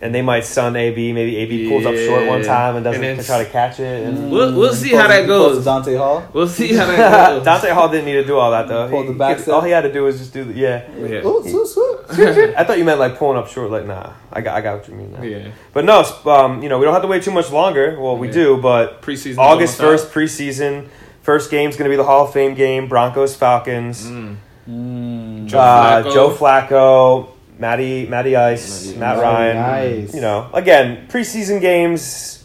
and 0.00 0.14
they 0.14 0.22
might 0.22 0.44
sun 0.44 0.76
AB. 0.76 1.12
Maybe 1.12 1.36
AB 1.38 1.68
pulls 1.68 1.84
up 1.84 1.94
short 1.96 2.26
one 2.28 2.42
time 2.44 2.76
and 2.76 2.84
doesn't 2.84 3.02
And 3.02 3.24
try 3.24 3.42
to 3.44 3.50
catch 3.50 3.80
it. 3.80 4.06
And 4.06 4.30
We'll, 4.30 4.54
we'll 4.54 4.72
see 4.74 4.90
how 4.94 5.08
that 5.08 5.26
goes. 5.26 5.64
Dante 5.64 5.94
Hall. 5.96 6.24
We'll 6.32 6.46
see 6.46 6.74
how 6.74 6.86
that 6.86 6.96
goes. 7.36 7.44
Dante 7.44 7.70
Hall 7.70 7.88
didn't 7.88 8.04
need 8.06 8.12
to 8.14 8.24
do 8.24 8.36
all 8.38 8.50
that 8.52 8.68
though. 8.68 8.88
Pull 8.88 9.02
He- 9.02 9.08
the 9.08 9.14
back 9.14 9.36
he- 9.36 9.42
step. 9.42 9.54
all 9.54 9.60
he 9.62 9.72
had 9.72 9.80
to 9.82 9.92
do 9.92 10.04
was 10.04 10.18
just 10.18 10.32
do 10.32 10.44
the 10.44 10.52
yeah. 10.54 10.88
Yeah. 10.98 11.26
Ooh, 11.26 11.42
swoop, 11.48 11.66
swoop. 11.66 12.06
I 12.56 12.64
thought 12.64 12.78
you 12.78 12.84
meant 12.84 13.00
like 13.00 13.16
pulling 13.18 13.38
up 13.38 13.48
short. 13.48 13.70
Like 13.70 13.86
nah, 13.86 14.12
I 14.32 14.40
got 14.40 14.56
I 14.56 14.60
got 14.60 14.78
what 14.78 14.88
you 14.88 14.94
mean. 14.94 15.12
Now. 15.12 15.22
Yeah. 15.22 15.48
But 15.72 15.84
no, 15.84 16.02
um, 16.26 16.62
you 16.62 16.68
know 16.68 16.78
we 16.78 16.84
don't 16.84 16.94
have 16.94 17.02
to 17.02 17.08
wait 17.08 17.22
too 17.24 17.32
much 17.32 17.50
longer. 17.50 17.98
Well, 18.00 18.16
we 18.16 18.28
Yeah. 18.28 18.34
do, 18.34 18.56
but 18.58 19.02
Preseason. 19.02 19.38
August 19.38 19.78
first 19.78 20.12
preseason. 20.12 20.88
First 21.22 21.50
game's 21.50 21.76
gonna 21.76 21.90
be 21.90 21.96
the 21.96 22.04
Hall 22.04 22.24
of 22.26 22.32
Fame 22.32 22.54
game. 22.54 22.88
Broncos 22.88 23.34
Falcons. 23.34 24.06
Mm. 24.06 24.36
Mm. 24.70 25.46
Joe 25.46 25.58
uh, 25.58 26.02
Flacco. 26.04 26.12
Joe 26.14 26.30
Flacco, 26.30 27.28
Matty, 27.58 28.06
Matty 28.06 28.36
Ice, 28.36 28.86
Matty- 28.86 28.98
Matt 28.98 29.16
Matty 29.16 29.20
Ryan. 29.22 29.56
Ice. 29.56 30.14
You 30.14 30.20
know, 30.20 30.50
again, 30.54 31.08
preseason 31.08 31.60
games, 31.60 32.44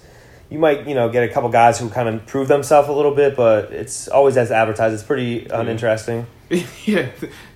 you 0.49 0.59
might 0.59 0.87
you 0.87 0.95
know 0.95 1.09
get 1.09 1.23
a 1.23 1.27
couple 1.33 1.49
guys 1.49 1.79
who 1.79 1.89
kind 1.89 2.09
of 2.09 2.25
prove 2.25 2.47
themselves 2.47 2.87
a 2.89 2.93
little 2.93 3.13
bit, 3.15 3.35
but 3.35 3.71
it's 3.71 4.07
always 4.07 4.37
as 4.37 4.51
advertised. 4.51 4.93
It's 4.93 5.03
pretty 5.03 5.47
uninteresting. 5.47 6.25
yeah, 6.85 7.07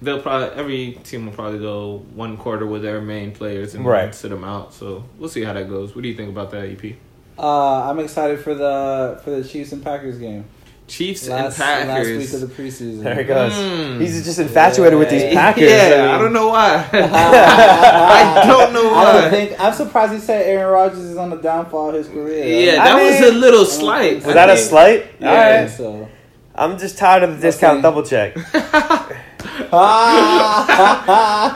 they'll 0.02 0.22
probably 0.22 0.58
every 0.58 0.91
team 1.04 1.26
will 1.26 1.34
probably 1.34 1.60
go 1.60 2.06
one 2.15 2.38
quarter 2.38 2.65
with 2.65 2.82
their 2.82 3.02
main 3.02 3.32
players 3.32 3.76
and 3.76 3.86
Right. 3.86 4.13
sit 4.15 4.30
them 4.30 4.43
out. 4.43 4.74
So 4.74 5.04
we'll 5.20 5.30
see 5.30 5.43
how 5.43 5.54
that 5.54 5.70
goes. 5.70 5.96
What 5.96 6.02
do 6.02 6.08
you 6.10 6.15
think 6.15 6.30
about 6.30 6.50
that, 6.52 6.65
EP? 6.65 6.96
Uh, 7.38 7.89
I'm 7.89 8.00
excited 8.00 8.39
for 8.39 8.56
the 8.56 9.20
for 9.24 9.30
the 9.32 9.43
Chiefs 9.48 9.72
and 9.72 9.84
Packers 9.84 10.17
game. 10.17 10.46
Chiefs 10.88 11.28
Last, 11.28 11.60
and 11.60 11.89
last 11.89 11.97
Packers. 11.97 12.17
week 12.17 12.34
of 12.41 12.41
the 12.41 12.47
preseason. 12.63 13.04
There 13.04 13.15
he 13.15 13.23
goes. 13.26 13.52
Mm. 13.52 14.00
He's 14.02 14.23
just 14.23 14.39
infatuated 14.39 14.97
with 14.97 15.10
these 15.10 15.34
Packers. 15.34 15.69
Yeah, 15.69 15.89
mean, 15.89 16.15
I 16.15 16.17
don't 16.17 16.32
know 16.34 16.47
why. 16.47 16.89
I 16.93 18.43
don't 18.47 18.71
know 18.73 18.89
I 18.89 19.04
why. 19.04 19.21
don't 19.21 19.30
think 19.32 19.60
I'm 19.60 19.73
surprised 19.73 20.13
he 20.13 20.19
said 20.19 20.45
Aaron 20.47 20.71
Rodgers 20.71 21.00
is 21.00 21.17
on 21.17 21.30
the 21.30 21.36
downfall 21.38 21.89
of 21.89 21.95
his 21.95 22.08
career. 22.08 22.45
yeah, 22.73 22.82
I 22.82 22.86
that 22.86 22.95
mean- 22.97 23.21
was 23.21 23.32
a 23.32 23.34
little 23.38 23.65
slight. 23.65 24.23
Was 24.23 24.34
that 24.34 24.50
a 24.50 24.58
slight? 24.58 25.08
Yeah. 25.19 25.28
All 25.30 25.34
Yeah, 25.36 25.62
right. 25.62 25.69
so. 25.69 26.10
I'm 26.56 26.78
just 26.80 26.97
tired 26.97 27.21
of 27.23 27.36
the 27.36 27.41
discount 27.41 27.82
double 27.84 28.04
check. 28.04 28.36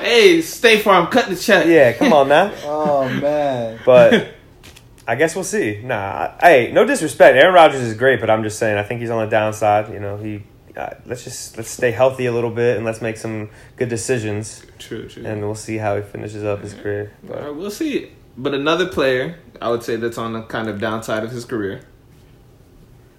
Hey, 0.02 0.42
State 0.42 0.82
Farm, 0.84 1.08
cut 1.08 1.30
the 1.30 1.36
check. 1.36 1.66
Yeah, 1.66 1.94
come 1.94 2.14
on 2.14 2.28
now. 2.30 2.52
oh 2.64 3.08
man. 3.10 3.80
But 3.86 4.36
I 5.12 5.16
guess 5.16 5.36
we'll 5.36 5.44
see. 5.44 5.82
Nah, 5.84 6.32
hey, 6.40 6.72
no 6.72 6.86
disrespect. 6.86 7.36
Aaron 7.36 7.54
Rodgers 7.54 7.82
is 7.82 7.96
great, 7.96 8.22
but 8.22 8.30
I'm 8.30 8.44
just 8.44 8.58
saying 8.58 8.78
I 8.78 8.84
think 8.84 9.02
he's 9.02 9.10
on 9.10 9.26
the 9.26 9.30
downside. 9.30 9.92
You 9.94 10.00
know, 10.00 10.16
he 10.16 10.44
uh, 10.78 10.92
let's 11.06 11.26
just 11.26 11.58
let's 11.58 11.70
stay 11.70 11.92
healthy 11.92 12.28
a 12.28 12.32
little 12.32 12.50
bit 12.50 12.78
and 12.78 12.86
let's 12.86 13.02
make 13.02 13.18
some 13.18 13.50
good 13.76 13.90
decisions, 13.90 14.66
True, 14.80 15.10
true. 15.10 15.26
and 15.26 15.42
we'll 15.42 15.54
see 15.56 15.76
how 15.78 15.98
he 15.98 16.02
finishes 16.02 16.46
up 16.46 16.62
his 16.62 16.74
career. 16.74 17.12
But 17.24 17.42
right, 17.44 17.54
we'll 17.54 17.72
see. 17.72 18.14
But 18.38 18.54
another 18.54 18.88
player, 18.88 19.38
I 19.62 19.70
would 19.70 19.84
say 19.84 19.98
that's 19.98 20.18
on 20.18 20.32
the 20.32 20.44
kind 20.44 20.70
of 20.70 20.80
downside 20.80 21.26
of 21.26 21.32
his 21.32 21.44
career. 21.44 21.82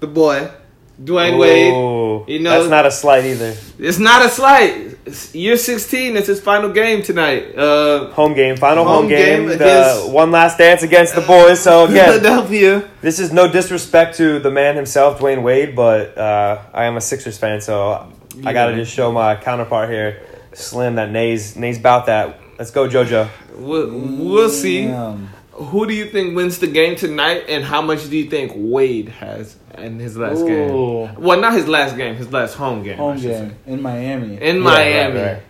The 0.00 0.06
boy, 0.06 0.50
Dwyane 0.98 1.38
Wade. 1.38 1.74
Ooh, 1.74 2.24
you 2.26 2.38
know- 2.40 2.52
that's 2.58 2.70
not 2.70 2.86
a 2.86 2.90
slight 2.90 3.26
either. 3.26 3.54
It's 3.78 3.98
not 3.98 4.24
a 4.24 4.30
slight. 4.30 4.91
It's 5.04 5.34
year 5.34 5.56
16. 5.56 6.16
It's 6.16 6.28
his 6.28 6.40
final 6.40 6.70
game 6.70 7.02
tonight. 7.02 7.56
Uh, 7.58 8.10
Home 8.12 8.34
game, 8.34 8.56
final 8.56 8.84
home, 8.84 8.94
Home 9.02 9.08
game, 9.08 9.40
game 9.40 9.46
the 9.48 9.54
against- 9.54 10.10
one 10.10 10.30
last 10.30 10.58
dance 10.58 10.82
against 10.84 11.14
the 11.16 11.22
boys. 11.22 11.58
So 11.60 11.84
again, 11.88 12.06
Philadelphia. 12.20 12.88
this 13.00 13.18
is 13.18 13.32
no 13.32 13.50
disrespect 13.50 14.16
to 14.18 14.38
the 14.38 14.50
man 14.50 14.76
himself, 14.76 15.18
Dwyane 15.18 15.42
Wade, 15.42 15.74
but 15.74 16.16
uh, 16.16 16.62
I 16.72 16.84
am 16.84 16.96
a 16.96 17.00
Sixers 17.00 17.36
fan, 17.36 17.60
so 17.60 18.12
I 18.44 18.52
gotta 18.52 18.76
just 18.76 18.92
show 18.94 19.10
my 19.10 19.34
counterpart 19.34 19.90
here, 19.90 20.22
Slim, 20.52 20.94
that 20.94 21.10
Nays 21.10 21.56
Nays 21.56 21.78
about 21.78 22.06
that. 22.06 22.38
Let's 22.58 22.70
go, 22.70 22.88
JoJo. 22.88 23.28
We'll, 23.56 23.90
we'll 23.90 24.50
see. 24.50 24.86
Damn. 24.86 25.30
Who 25.52 25.86
do 25.86 25.92
you 25.94 26.06
think 26.06 26.34
wins 26.34 26.58
the 26.58 26.66
game 26.66 26.96
tonight, 26.96 27.44
and 27.48 27.62
how 27.62 27.82
much 27.82 28.08
do 28.08 28.16
you 28.16 28.28
think 28.30 28.52
Wade 28.54 29.08
has 29.10 29.56
in 29.76 29.98
his 29.98 30.16
last 30.16 30.40
Ooh. 30.40 30.46
game? 30.46 31.14
Well, 31.20 31.40
not 31.40 31.52
his 31.52 31.68
last 31.68 31.96
game, 31.96 32.14
his 32.16 32.32
last 32.32 32.54
home 32.54 32.82
game. 32.82 32.96
Home 32.96 33.18
should 33.18 33.28
game 33.30 33.56
in 33.66 33.82
Miami. 33.82 34.40
in 34.40 34.56
Yeah, 34.56 34.62
Miami. 34.62 35.18
right, 35.20 35.32
right. 35.34 35.42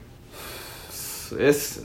It's 1.41 1.81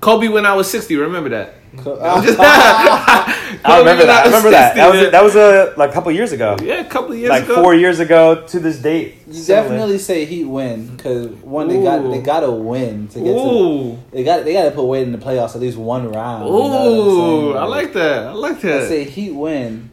Kobe 0.00 0.28
when 0.28 0.46
I 0.46 0.54
was 0.54 0.70
sixty. 0.70 0.96
Remember 0.96 1.28
that? 1.30 1.54
Co- 1.82 2.00
I'm 2.02 2.22
just- 2.24 2.38
I 2.40 3.60
Kobe 3.64 3.78
remember 3.78 4.06
that. 4.06 4.22
I 4.22 4.26
remember 4.26 4.50
that. 4.50 4.74
That 4.76 4.90
was 4.90 5.00
a, 5.02 5.10
that 5.10 5.24
was 5.24 5.36
a 5.36 5.74
like 5.76 5.90
a 5.90 5.92
couple 5.92 6.12
years 6.12 6.32
ago, 6.32 6.56
yeah, 6.62 6.80
a 6.80 6.84
couple 6.84 7.12
of 7.12 7.18
years 7.18 7.30
like 7.30 7.44
ago. 7.44 7.62
four 7.62 7.74
years 7.74 7.98
ago 8.00 8.46
to 8.46 8.60
this 8.60 8.78
date. 8.78 9.16
You 9.26 9.44
definitely 9.44 9.98
say 9.98 10.24
Heat 10.24 10.44
win 10.44 10.94
because 10.96 11.28
one 11.42 11.68
they 11.68 11.82
got 11.82 12.08
they 12.10 12.20
got 12.20 12.40
to 12.40 12.50
win 12.50 13.08
to 13.08 13.18
get 13.18 13.32
to 13.32 13.38
Ooh, 13.38 13.98
they 14.12 14.22
got 14.24 14.44
they 14.44 14.52
got 14.52 14.64
to 14.64 14.70
put 14.70 14.84
Wade 14.84 15.06
in 15.06 15.12
the 15.12 15.18
playoffs 15.18 15.54
at 15.54 15.60
least 15.60 15.76
one 15.78 16.10
round. 16.10 16.46
you 16.46 16.52
know 16.52 16.58
what 16.58 16.80
I'm 16.80 16.86
ooh. 16.86 17.52
I 17.54 17.64
like 17.64 17.92
that. 17.94 18.26
I 18.28 18.32
like 18.32 18.60
that. 18.60 18.82
I 18.82 18.86
say 18.88 19.04
Heat 19.04 19.32
win. 19.32 19.90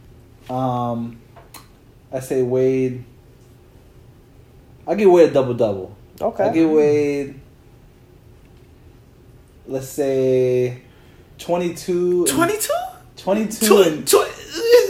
Um, 0.48 1.18
I 2.12 2.20
say 2.20 2.42
Wade. 2.42 3.04
I 4.86 4.94
give 4.94 5.10
Wade 5.10 5.30
a 5.30 5.32
double 5.32 5.54
double. 5.54 5.96
Okay. 6.20 6.44
I 6.44 6.52
give 6.52 6.70
Wade. 6.70 7.40
Let's 9.66 9.88
say, 9.88 10.82
twenty 11.38 11.74
two. 11.74 12.26
22? 12.26 12.72
22 13.16 13.66
Tw- 13.66 13.86
and 13.86 14.06
tw- 14.06 14.12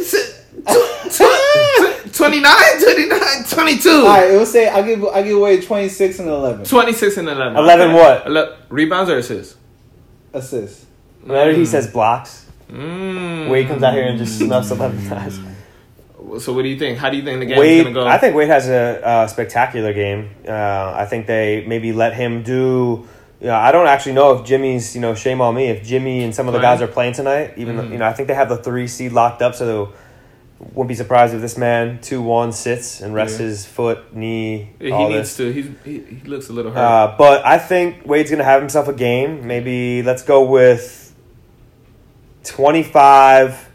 tw- 0.06 1.10
tw- 1.10 2.12
29, 2.12 2.42
29, 2.82 3.44
22. 3.48 3.90
all 3.90 4.04
right. 4.06 4.30
It 4.30 4.36
will 4.38 4.46
say 4.46 4.68
I 4.68 4.82
give 4.82 5.04
I 5.06 5.22
give 5.22 5.38
Wade 5.38 5.62
twenty 5.64 5.88
six 5.88 6.18
and 6.18 6.28
eleven 6.28 6.64
26 6.64 7.16
and 7.18 7.28
11. 7.28 7.56
11 7.56 7.92
what? 7.92 8.26
Ele- 8.26 8.56
rebounds 8.68 9.10
or 9.10 9.18
assists? 9.18 9.56
assists. 10.32 10.84
Whenever 11.22 11.52
he 11.52 11.62
Mm. 11.62 11.66
says 11.66 11.86
blocks, 11.88 12.46
Mm. 12.70 13.48
Wade 13.48 13.68
comes 13.68 13.82
out 13.82 13.94
here 13.94 14.04
and 14.06 14.18
just 14.18 14.38
snuffs 14.38 14.70
eleven 14.70 15.06
times. 15.08 15.38
So 16.40 16.52
what 16.52 16.62
do 16.62 16.68
you 16.68 16.78
think? 16.78 16.98
How 16.98 17.10
do 17.10 17.16
you 17.16 17.22
think 17.24 17.38
the 17.40 17.46
game's 17.46 17.58
Wade, 17.60 17.84
gonna 17.84 17.94
go? 17.94 18.06
I 18.06 18.18
think 18.18 18.34
Wade 18.34 18.48
has 18.48 18.68
a, 18.68 19.00
a 19.24 19.28
spectacular 19.28 19.92
game. 19.92 20.30
Uh, 20.46 20.92
I 20.96 21.06
think 21.08 21.26
they 21.26 21.64
maybe 21.66 21.92
let 21.92 22.14
him 22.14 22.42
do. 22.42 23.06
You 23.40 23.48
know, 23.48 23.54
I 23.54 23.70
don't 23.70 23.86
actually 23.86 24.12
know 24.14 24.32
if 24.38 24.46
Jimmy's. 24.46 24.94
You 24.94 25.00
know, 25.02 25.14
shame 25.14 25.40
on 25.40 25.54
me 25.54 25.66
if 25.68 25.84
Jimmy 25.84 26.22
and 26.24 26.34
some 26.34 26.46
of 26.48 26.54
the 26.54 26.60
guys 26.60 26.80
are 26.80 26.86
playing 26.86 27.12
tonight. 27.14 27.54
Even 27.56 27.76
though, 27.76 27.82
Mhm. 27.82 27.92
you 27.92 27.98
know, 27.98 28.06
I 28.06 28.12
think 28.14 28.28
they 28.28 28.34
have 28.34 28.48
the 28.48 28.56
three 28.56 28.86
seed 28.88 29.12
locked 29.12 29.42
up, 29.42 29.54
so 29.54 29.90
wouldn't 30.72 30.88
be 30.88 30.94
surprised 30.94 31.34
if 31.34 31.42
this 31.42 31.58
man 31.58 31.98
two 32.00 32.22
one 32.22 32.50
sits 32.50 33.02
and 33.02 33.14
rests 33.14 33.38
Yeah. 33.38 33.46
his 33.46 33.66
foot, 33.66 34.14
knee, 34.16 34.70
he 34.80 34.90
all 34.90 35.10
needs 35.10 35.36
this. 35.36 35.36
to. 35.36 35.52
He's, 35.52 35.66
he 35.84 35.98
he 36.16 36.26
looks 36.26 36.48
a 36.48 36.54
little 36.54 36.72
hurt. 36.72 36.80
Uh, 36.80 37.14
but 37.18 37.44
I 37.44 37.58
think 37.58 38.06
Wade's 38.06 38.30
gonna 38.30 38.42
have 38.42 38.60
himself 38.62 38.88
a 38.88 38.94
game. 38.94 39.46
Maybe 39.46 40.02
let's 40.02 40.22
go 40.22 40.42
with 40.42 41.14
twenty 42.42 42.82
five. 42.82 43.68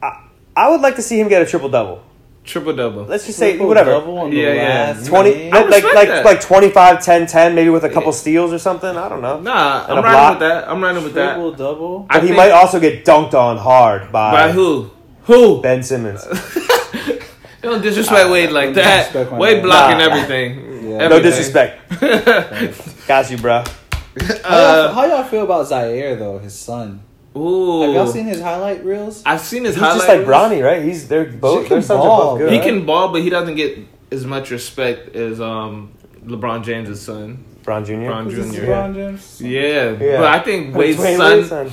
I, 0.00 0.12
I 0.56 0.70
would 0.70 0.80
like 0.80 0.94
to 0.96 1.02
see 1.02 1.18
him 1.20 1.26
get 1.28 1.42
a 1.42 1.46
triple 1.46 1.68
double. 1.70 2.02
Triple 2.44 2.74
double. 2.74 3.04
Let's 3.04 3.24
just 3.26 3.38
say 3.38 3.50
Triple 3.52 3.68
whatever. 3.68 3.90
double 3.92 4.18
on 4.18 4.30
the 4.30 4.36
Yeah, 4.36 4.52
yeah. 4.94 5.04
20. 5.04 5.52
I 5.52 5.62
like 5.62 5.84
like 5.94 6.08
that. 6.08 6.24
like 6.24 6.40
25 6.40 7.02
10 7.04 7.26
10 7.28 7.54
maybe 7.54 7.70
with 7.70 7.84
a 7.84 7.88
couple 7.88 8.12
steals 8.12 8.52
or 8.52 8.58
something 8.58 8.96
i 8.96 9.08
don't 9.08 9.22
know 9.22 9.38
Nah, 9.40 9.84
And 9.84 9.92
I'm 9.92 9.98
a 9.98 10.02
riding 10.02 10.12
block. 10.12 10.30
with 10.32 10.40
that. 10.48 10.68
I'm 10.68 10.82
riding 10.82 11.04
with 11.04 11.14
that. 11.14 11.34
Triple 11.34 11.52
double. 11.52 12.06
I 12.10 12.14
but 12.14 12.22
he 12.22 12.28
think- 12.28 12.36
might 12.38 12.50
also 12.50 12.80
get 12.80 13.04
dunked 13.04 13.34
on 13.34 13.58
hard 13.58 14.10
by, 14.10 14.32
By 14.32 14.52
who? 14.52 14.90
Who? 15.24 15.62
ben 15.62 15.82
simmons 15.84 16.24
Don't 17.62 17.80
disrespect 17.80 18.28
Wade 18.28 18.50
like 18.50 18.66
don't 18.66 18.74
that. 18.74 19.06
disrespect 19.12 19.38
Wade 19.38 19.58
man. 19.58 19.62
blocking 19.62 19.98
Nah. 19.98 20.04
everything. 20.04 20.90
Yeah. 20.90 21.08
no 21.08 21.22
disrespect 21.22 21.78
got 23.06 23.30
you 23.30 23.38
bro 23.38 23.62
How, 23.62 24.26
y'all, 24.26 24.40
Uh, 24.44 24.92
how 24.92 25.06
y'all 25.06 25.24
feel 25.24 25.44
about 25.44 25.68
Zaire 25.68 26.16
though? 26.16 26.38
His 26.38 26.58
son. 26.58 27.02
Ooh. 27.36 27.82
Have 27.82 27.94
y'all 27.94 28.06
seen 28.06 28.26
his 28.26 28.40
highlight 28.40 28.84
reels? 28.84 29.22
I've 29.26 29.40
seen 29.40 29.64
his 29.64 29.76
highlight. 29.76 29.94
he's 29.94 30.06
just 30.06 30.08
like 30.18 30.26
Bronny, 30.26 30.62
right 30.64 30.82
he's 30.82 31.08
they're 31.08 31.24
both 31.26 31.62
Shit 31.62 31.68
their 31.70 31.78
can 31.78 31.86
sons 31.86 31.98
are 32.00 32.06
ball, 32.08 32.30
both 32.32 32.38
good 32.40 32.52
He 32.52 32.58
right? 32.58 32.64
can 32.66 32.86
ball, 32.86 33.12
but 33.12 33.22
he 33.22 33.30
doesn't 33.30 33.54
get 33.56 33.78
as 34.10 34.24
much 34.26 34.50
respect 34.50 35.14
as 35.16 35.40
um 35.40 35.92
LeBron 36.24 36.64
James' 36.64 37.00
son. 37.00 37.44
Bron 37.64 37.84
jr 37.84 37.94
Bron 38.06 38.26
Is 38.28 38.34
this 38.36 38.54
Jr. 38.56 38.62
LeBron 38.66 38.94
James? 38.94 39.40
Yeah, 39.40 39.90
Yeah. 39.92 40.18
but 40.18 40.28
I 40.28 40.40
think 40.40 40.74
Wade's 40.74 40.98
son. 40.98 41.18
Wade's 41.18 41.48
son. 41.48 41.70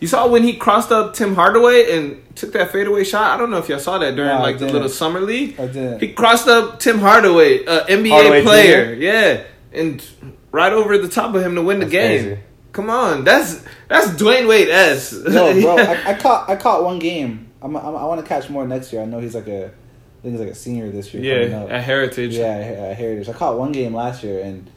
You 0.00 0.08
saw 0.08 0.28
when 0.28 0.42
he 0.42 0.54
crossed 0.56 0.92
up 0.92 1.14
Tim 1.14 1.34
Hardaway 1.34 1.96
and 1.96 2.22
took 2.36 2.52
that 2.52 2.70
fadeaway 2.70 3.02
shot. 3.04 3.30
I 3.34 3.38
don't 3.38 3.50
know 3.50 3.56
if 3.56 3.68
y'all 3.68 3.78
saw 3.78 3.96
that 3.98 4.14
during 4.14 4.30
No, 4.30 4.42
like 4.42 4.58
the 4.58 4.66
little 4.70 4.90
summer 4.90 5.20
league. 5.20 5.58
I 5.58 5.66
didn't. 5.68 6.00
He 6.00 6.12
crossed 6.12 6.48
up 6.48 6.78
Tim 6.80 6.98
Hardaway, 6.98 7.64
uh, 7.64 7.86
NBA 7.86 8.10
Hardaway 8.10 8.42
player. 8.42 8.92
Yeah, 8.92 9.44
and 9.72 10.04
right 10.52 10.72
over 10.72 10.98
the 10.98 11.08
top 11.08 11.34
of 11.34 11.42
him 11.42 11.54
to 11.54 11.62
win 11.62 11.78
the 11.80 11.86
game. 11.86 12.24
crazy. 12.24 12.40
Come 12.76 12.90
on, 12.90 13.24
that's 13.24 13.64
that's 13.88 14.08
Dwyane 14.20 14.46
Wade 14.46 14.68
s. 14.68 15.12
No, 15.24 15.58
bro. 15.62 15.78
I, 15.78 16.10
I 16.10 16.14
caught 16.14 16.50
I 16.50 16.56
caught 16.56 16.84
one 16.84 16.98
game. 16.98 17.50
I'm, 17.62 17.74
I'm, 17.74 17.96
I 17.96 18.04
want 18.04 18.20
to 18.20 18.26
catch 18.26 18.50
more 18.50 18.66
next 18.68 18.92
year. 18.92 19.00
I 19.00 19.06
know 19.06 19.18
he's 19.18 19.34
like 19.34 19.48
a, 19.48 19.64
I 19.68 20.22
think 20.22 20.32
he's 20.34 20.40
like 20.40 20.50
a 20.50 20.54
senior 20.54 20.90
this 20.90 21.14
year. 21.14 21.48
yeah, 21.48 21.64
at 21.64 21.82
Heritage. 21.82 22.34
yeah, 22.34 22.44
at 22.90 22.96
Heritage. 22.98 23.30
I 23.30 23.32
caught 23.32 23.58
one 23.58 23.72
game 23.72 23.94
last 23.94 24.22
year 24.22 24.40
and. 24.44 24.70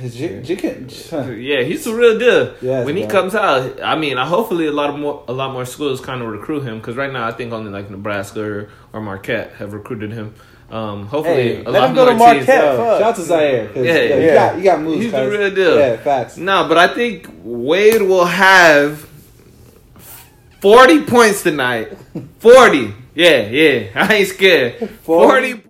J- 0.00 0.42
J- 0.42 0.56
can- 0.56 0.88
Yeah, 1.40 1.62
he's 1.62 1.84
the 1.84 1.92
real 1.94 2.18
deal. 2.18 2.54
Yes, 2.62 2.86
when 2.86 2.96
he 2.96 3.02
bro. 3.02 3.10
comes 3.10 3.34
out, 3.34 3.82
I 3.82 3.96
mean, 3.96 4.16
I 4.16 4.24
hopefully 4.26 4.66
a 4.66 4.72
lot 4.72 4.88
of 4.90 4.98
more 4.98 5.22
a 5.28 5.32
lot 5.32 5.52
more 5.52 5.66
schools 5.66 6.00
kind 6.00 6.22
of 6.22 6.28
recruit 6.28 6.62
him 6.62 6.78
because 6.78 6.96
right 6.96 7.12
now 7.12 7.26
I 7.28 7.32
think 7.32 7.52
only 7.52 7.70
like 7.70 7.90
Nebraska 7.90 8.40
or, 8.42 8.70
or 8.92 9.00
Marquette 9.02 9.52
have 9.56 9.72
recruited 9.74 10.12
him. 10.12 10.34
Um, 10.70 11.06
hopefully, 11.06 11.56
Hey, 11.56 11.64
a 11.64 11.70
let 11.70 11.80
lot 11.80 11.88
him 11.90 11.94
go 11.96 12.04
to 12.06 12.14
more 12.14 12.34
teams- 12.34 12.46
Marquette. 12.46 12.64
Yo, 12.64 12.76
fuck. 12.76 12.98
shout 13.00 13.02
out 13.10 13.16
to 13.16 13.22
Zaire. 13.22 13.70
Yeah, 13.74 13.82
yeah, 13.82 14.16
you 14.16 14.32
got 14.34 14.58
you 14.58 14.64
got 14.64 14.80
moves. 14.82 15.02
He's 15.04 15.12
the 15.12 15.18
cuz. 15.24 15.38
real 15.38 15.54
deal. 15.54 15.78
Yeah, 15.78 15.96
facts. 15.96 16.36
No, 16.36 16.68
but 16.68 16.76
I 16.76 16.88
think 16.94 17.26
Wade 17.42 18.02
will 18.02 18.26
have 18.26 19.08
40 20.60 21.02
points 21.04 21.42
tonight. 21.42 21.96
40. 22.40 22.94
Yeah, 23.14 23.46
yeah. 23.48 23.88
I 23.94 24.14
ain't 24.14 24.28
scared. 24.28 24.74
40? 25.04 25.52
40 25.54 25.62